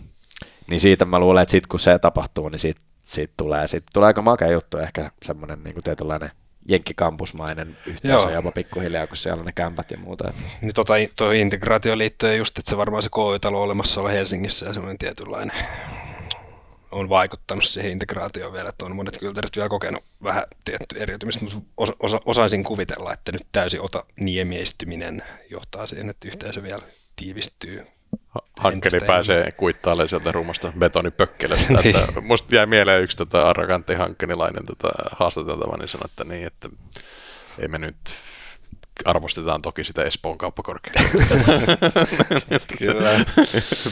Niin 0.67 0.81
siitä 0.81 1.05
mä 1.05 1.19
luulen, 1.19 1.43
että 1.43 1.53
sit 1.53 1.67
kun 1.67 1.81
se 1.81 1.99
tapahtuu, 1.99 2.49
niin 2.49 2.59
siitä, 2.59 2.81
siitä 3.05 3.35
tulee, 3.37 3.67
siitä 3.67 3.87
tulee 3.93 4.07
aika 4.07 4.23
makea 4.23 4.51
juttu, 4.51 4.79
ehkä 4.79 5.11
semmoinen 5.23 5.65
niin 5.65 5.83
tietynlainen 5.85 6.31
jenkkikampusmainen 6.69 7.77
yhteisö 7.87 8.31
jopa 8.31 8.53
pikkuhiljaa, 8.53 9.07
kun 9.07 9.17
siellä 9.17 9.41
on 9.41 9.47
ne 9.47 9.53
kämpät 9.53 9.91
ja 9.91 9.99
muuta. 9.99 10.29
Että. 10.29 10.43
Niin 10.61 10.75
tota, 10.75 10.95
tuo 11.17 11.31
integraatio 11.31 11.99
liittyy 11.99 12.37
just, 12.37 12.59
että 12.59 12.71
se 12.71 12.77
varmaan 12.77 13.03
se 13.03 13.09
KY-talo 13.09 13.63
olemassa 13.63 14.01
olla 14.01 14.11
Helsingissä 14.11 14.67
ja 14.67 14.73
semmoinen 14.73 14.99
tietynlainen 14.99 15.57
on 16.91 17.09
vaikuttanut 17.09 17.65
siihen 17.65 17.93
integraatioon 17.93 18.53
vielä, 18.53 18.69
että 18.69 18.85
on 18.85 18.97
monet 18.97 19.19
kylterit 19.19 19.57
vielä 19.57 19.69
kokenut 19.69 20.05
vähän 20.23 20.45
tietty 20.65 20.99
eriytymistä, 20.99 21.45
mutta 21.45 21.61
osa, 21.77 21.93
osa, 22.01 22.21
osaisin 22.25 22.65
kuvitella, 22.65 23.13
että 23.13 23.33
nyt 23.33 23.47
täysin 23.53 23.81
ota 23.81 24.05
niemiestyminen 24.21 25.23
johtaa 25.51 25.87
siihen, 25.87 26.11
että 26.11 26.29
yhteisö 26.29 26.63
vielä 26.63 26.83
tiivistyy 27.17 27.85
Hankkeli 28.57 29.01
pääsee 29.07 29.37
enemmän. 29.37 29.53
kuittailemaan 29.57 30.09
sieltä 30.09 30.33
rumasta 30.33 30.73
betonipökkelestä. 30.79 31.73
niin. 31.73 31.97
että 31.97 32.21
musta 32.21 32.55
jäi 32.55 32.67
mieleen 32.67 33.03
yksi 33.03 33.17
tota 33.17 33.49
arrogantti 33.49 33.95
hankkenilainen 33.95 34.67
tota 34.67 34.89
haastateltava, 35.13 35.77
niin 35.77 35.89
sanoi, 35.89 36.05
että 36.05 36.25
niin, 36.25 36.47
että 36.47 36.69
ei 37.59 37.69
me 37.69 37.79
nyt 37.79 37.97
arvostetaan 39.05 39.63
toki 39.63 39.85
sitä 39.85 40.03
Espoon 40.05 40.39
kauppakorkea. 40.39 40.93
Kyllä. 42.79 43.11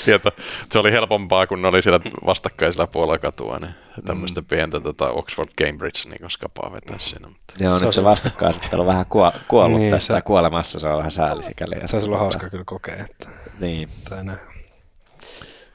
pientä, 0.05 0.33
se 0.73 0.79
oli 0.79 0.93
helpompaa, 0.93 1.47
kun 1.47 1.62
ne 1.62 1.69
oli 1.69 1.83
siellä 1.83 2.01
vastakkaisella 2.27 2.87
puolella 2.87 3.19
katua, 3.19 3.59
niin 3.59 3.75
tämmöistä 4.07 4.40
Mm. 4.40 4.47
pientä 4.47 4.81
tota 4.81 5.11
Oxford 5.11 5.49
Cambridge 5.62 6.01
niin 6.11 6.31
skapaa 6.31 6.73
vetää 6.73 6.99
siinä. 6.99 7.29
Mutta 7.29 7.55
Joo, 7.61 7.79
Se 7.79 7.85
nyt 7.85 7.95
se 7.95 8.05
vastakkainasettelu 8.05 8.81
on 8.81 8.87
vähän 8.87 9.07
kuo- 9.07 9.33
kuollut 9.49 9.81
Niin, 9.81 9.90
tästä 9.90 10.14
se- 10.17 10.21
kuolemassa, 10.23 10.81
se 10.81 10.88
on 10.88 10.97
vähän 10.99 11.11
sääli 11.12 11.43
sikäli. 11.43 11.75
Se 11.85 11.97
olisi 11.97 12.09
ollut 12.09 12.19
hauska 12.21 12.51
kyllä 12.51 12.64
kokea, 12.67 12.97
että 13.11 13.29
Niin, 13.61 13.88
tai 14.09 14.25
näin. 14.25 14.38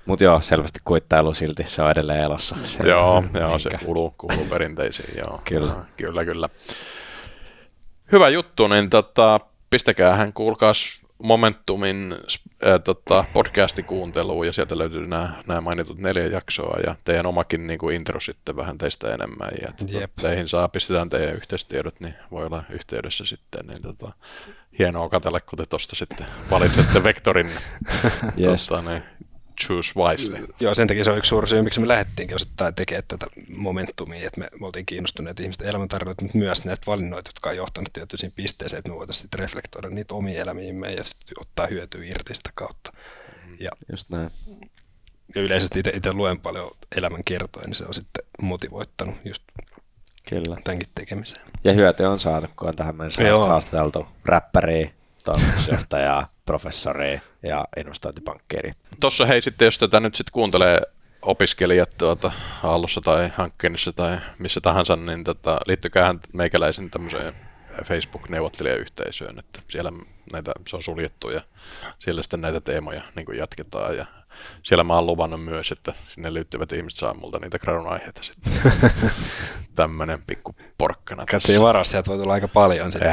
mutta 0.06 0.24
joo, 0.24 0.42
selvästi 0.42 0.80
kuittailu 0.84 1.34
silti, 1.34 1.64
se 1.68 1.82
on 1.82 1.92
edelleen 1.92 2.22
elossa. 2.24 2.56
Se, 2.64 2.84
joo, 2.84 3.24
joo, 3.40 3.60
se 3.60 3.70
kuuluu, 3.86 4.14
kuuluu 4.18 4.46
perinteisiin. 4.46 5.18
Joo. 5.18 5.42
Kyllä. 5.46 5.74
kyllä, 5.98 6.26
kyllä. 6.26 6.50
Hyvä 8.12 8.30
juttu, 8.30 8.68
niin 8.68 8.90
tota, 8.90 9.40
pistäkäähän 9.70 10.34
kuulkaas 10.34 11.00
Momentumin 11.24 12.16
äh, 12.68 12.80
tota, 12.84 13.26
podcastin 13.34 13.86
kuunteluun 13.86 14.48
ja 14.48 14.54
sieltä 14.54 14.78
löytyy 14.78 15.08
nämä, 15.08 15.30
nämä 15.48 15.62
mainitut 15.62 15.98
neljä 15.98 16.26
jaksoa 16.26 16.80
ja 16.88 16.96
teidän 17.04 17.26
omakin 17.26 17.68
niin 17.68 17.80
kuin 17.80 17.96
intro 17.96 18.20
sitten 18.20 18.56
vähän 18.56 18.78
teistä 18.78 19.14
enemmän 19.14 19.50
ja 19.62 19.68
tota, 19.80 19.98
Jep. 20.00 20.12
teihin 20.22 20.48
saa, 20.48 20.68
pistetään 20.70 21.10
teidän 21.10 21.36
yhteystiedot, 21.36 22.00
niin 22.00 22.14
voi 22.32 22.46
olla 22.46 22.64
yhteydessä 22.70 23.26
sitten, 23.26 23.68
niin 23.68 23.82
tota, 23.82 24.12
hienoa 24.80 25.10
katsella, 25.10 25.40
kun 25.40 25.58
te 25.58 25.66
tuosta 25.66 25.96
sitten 25.96 26.26
valitsette 26.52 27.04
vektorin, 27.04 27.52
Yes. 28.40 28.68
tota, 28.68 28.82
niin, 28.82 29.04
choose 29.68 29.94
wisely. 30.00 30.48
Joo, 30.60 30.76
sen 30.76 30.88
takia 30.88 31.04
se 31.04 31.12
on 31.12 31.18
yksi 31.18 31.30
suuri 31.30 31.48
syy, 31.48 31.62
miksi 31.62 31.80
me 31.80 31.88
lähdettiinkin 31.88 32.36
osittain 32.36 32.76
tekemään 32.76 33.04
tätä 33.08 33.28
momentumia, 33.58 34.28
että 34.28 34.40
me, 34.40 34.48
me 34.60 34.66
oltiin 34.66 34.86
kiinnostuneet 34.86 35.40
ihmisten 35.40 35.68
elämäntarinoita, 35.68 36.22
mutta 36.22 36.38
myös 36.38 36.66
näistä 36.66 36.86
valinnoita, 36.88 37.30
jotka 37.30 37.50
on 37.50 37.56
johtanut 37.56 37.94
tiettyisiin 37.94 38.32
pisteeseen, 38.36 38.78
että 38.78 38.90
me 38.90 38.96
voitaisiin 38.96 39.22
sitten 39.22 39.40
reflektoida 39.40 39.90
niitä 39.90 40.14
omia 40.16 40.42
elämiimme 40.42 40.94
ja 40.94 41.04
sitten 41.04 41.42
ottaa 41.42 41.68
hyötyä 41.68 42.06
irti 42.06 42.36
sitä 42.36 42.50
kautta. 42.56 42.94
Ja, 43.60 43.72
Just 43.92 44.10
näin. 44.10 44.30
ja 45.36 45.42
yleisesti 45.42 45.80
itse 45.94 46.14
luen 46.14 46.40
paljon 46.40 46.72
elämän 46.98 47.24
kertoja, 47.24 47.68
niin 47.68 47.76
se 47.76 47.86
on 47.86 47.94
sitten 47.94 48.24
motivoittanut 48.42 49.16
just 49.26 49.44
Kyllä. 50.30 50.58
tämänkin 50.64 50.90
tekemiseen. 50.96 51.46
Ja 51.64 51.74
hyöty 51.74 52.04
on 52.04 52.20
saatu, 52.20 52.48
kun 52.56 52.68
on 52.68 52.76
tähän 52.76 52.96
mennessä 52.96 53.38
haastateltu 53.38 54.08
räppäriä, 54.26 54.90
toimitusjohtajaa, 55.34 56.30
professoria 56.46 57.22
ja 57.44 57.66
investointipankkiiri. 57.78 58.72
Tuossa 59.00 59.26
hei 59.26 59.42
sitten, 59.42 59.66
jos 59.66 59.78
tätä 59.78 60.00
nyt 60.00 60.16
sitten 60.16 60.32
kuuntelee 60.32 60.82
opiskelijat 61.22 61.98
tuota 61.98 62.32
Aallossa 62.64 63.02
tai 63.02 63.30
Hankkeenissa 63.36 63.94
tai 63.94 64.18
missä 64.40 64.62
tahansa, 64.62 64.96
niin 64.96 65.24
tota, 65.24 65.60
liittykäähän 65.68 66.20
meikäläisen 66.34 66.90
tämmöiseen 66.90 67.34
Facebook-neuvottelijayhteisöön, 67.86 69.40
että 69.40 69.62
siellä 69.68 69.92
näitä, 70.32 70.52
se 70.68 70.76
on 70.76 70.84
suljettu 70.84 71.30
ja 71.30 71.42
siellä 72.00 72.24
sitten 72.24 72.42
näitä 72.42 72.62
teemoja 72.62 73.02
niin 73.16 73.38
jatketaan 73.38 73.98
ja 73.98 74.06
siellä 74.64 74.84
mä 74.84 74.96
oon 74.96 75.06
luvannut 75.06 75.44
myös, 75.46 75.72
että 75.72 75.94
sinne 76.08 76.34
liittyvät 76.34 76.72
ihmiset 76.72 77.00
saa 77.00 77.14
multa 77.14 77.40
niitä 77.40 77.60
gradun 77.60 77.88
aiheita 77.88 78.24
sitten. 78.24 78.54
Tämmönen 79.76 80.22
pikku 80.28 80.56
porkkana. 80.78 81.26
Katsoin 81.32 81.62
varas, 81.62 81.92
sieltä 81.92 82.10
voi 82.12 82.18
tulla 82.18 82.34
aika 82.34 82.48
paljon 82.48 82.92
sitten. 82.92 83.12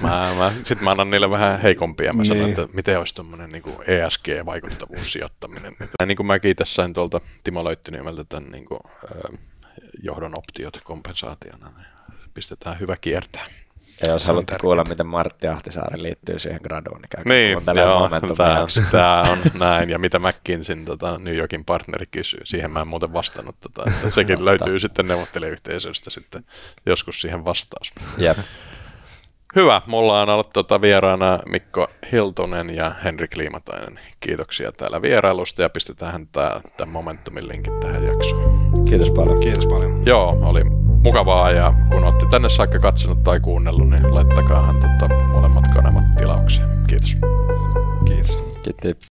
Mä, 0.00 0.34
mä, 0.38 0.52
sitten 0.62 0.84
mä 0.84 0.90
annan 0.90 1.10
niille 1.10 1.30
vähän 1.30 1.60
heikompia. 1.60 2.12
Mä 2.12 2.24
sanon, 2.24 2.42
Niin. 2.42 2.60
että 2.60 2.76
miten 2.76 2.98
olisi 2.98 3.14
tuommoinen 3.14 3.50
niin 3.50 3.62
ESG-vaikuttavuussijoittaminen. 3.86 5.76
Ja 6.00 6.06
niin 6.06 6.16
kuin 6.16 6.26
mäkin 6.26 6.56
tässä 6.56 6.74
sain 6.74 6.92
tuolta 6.92 7.20
Timo 7.44 7.64
Löyttyniemeltä 7.64 8.24
tämän 8.24 8.50
niin 8.50 8.64
kuin, 8.64 8.80
johdon 10.02 10.38
optiot 10.38 10.80
kompensaationa, 10.84 11.70
niin 11.76 11.86
pistetään 12.34 12.80
hyvä 12.80 12.96
kiertää. 13.00 13.44
Ja 14.06 14.12
jos 14.12 14.26
haluatte 14.26 14.50
tärkeää. 14.50 14.60
kuulla, 14.60 14.84
miten 14.84 15.06
Martti 15.06 15.48
Ahtisaari 15.48 16.02
liittyy 16.02 16.38
siihen 16.38 16.60
graduun, 16.62 17.00
niin 17.00 17.08
käykää 17.08 17.32
Niin, 17.32 17.52
kuuntelemaan 17.52 18.10
joo, 18.22 18.36
tämä, 18.36 18.66
tämä 18.90 19.22
on 19.22 19.38
näin. 19.58 19.90
Ja 19.90 19.98
mitä 19.98 20.18
McKinseyn 20.18 20.84
tota, 20.84 21.18
New 21.18 21.36
Yorkin 21.36 21.64
partneri 21.64 22.06
kysyy, 22.10 22.40
siihen 22.44 22.70
mä 22.70 22.80
en 22.80 22.88
muuten 22.88 23.12
vastannut. 23.12 23.56
Tota, 23.60 23.90
että 23.90 24.10
sekin 24.10 24.44
löytyy 24.44 24.78
sitten 24.78 25.08
neuvottelijayhteisöstä 25.08 26.10
sitten 26.10 26.44
joskus 26.86 27.20
siihen 27.20 27.44
vastaus. 27.44 27.92
Jep. 28.18 28.38
Hyvä, 29.56 29.82
mulla 29.86 30.22
on 30.22 30.28
ollut 30.28 30.50
tota 30.52 30.80
vieraana 30.80 31.38
Mikko 31.46 31.88
Hiltunen 32.12 32.70
ja 32.70 32.92
Henrik 33.04 33.36
Liimatainen. 33.36 34.00
Kiitoksia 34.20 34.72
täällä 34.72 35.02
vierailusta 35.02 35.62
ja 35.62 35.70
pistetään 35.70 36.28
tämä, 36.32 36.60
tämä 36.76 36.92
Momentumin 36.92 37.48
linkit 37.48 37.80
tähän 37.80 38.06
jaksoon. 38.06 38.72
Kiitos 38.88 39.10
paljon. 39.10 39.40
Kiitos 39.40 39.66
paljon. 39.66 40.06
Joo, 40.06 40.38
oli 40.42 40.85
mukavaa 41.02 41.50
ja 41.50 41.74
kun 41.90 42.04
olette 42.04 42.26
tänne 42.30 42.48
saakka 42.48 42.78
katsonut 42.78 43.24
tai 43.24 43.40
kuunnellut, 43.40 43.90
niin 43.90 44.14
laittakaahan 44.14 44.76
tota 44.80 45.14
molemmat 45.32 45.68
kanavat 45.68 46.16
tilaukseen. 46.16 46.68
Kiitos. 46.86 47.16
Kiitos. 48.04 48.38
Kiitos. 48.62 48.96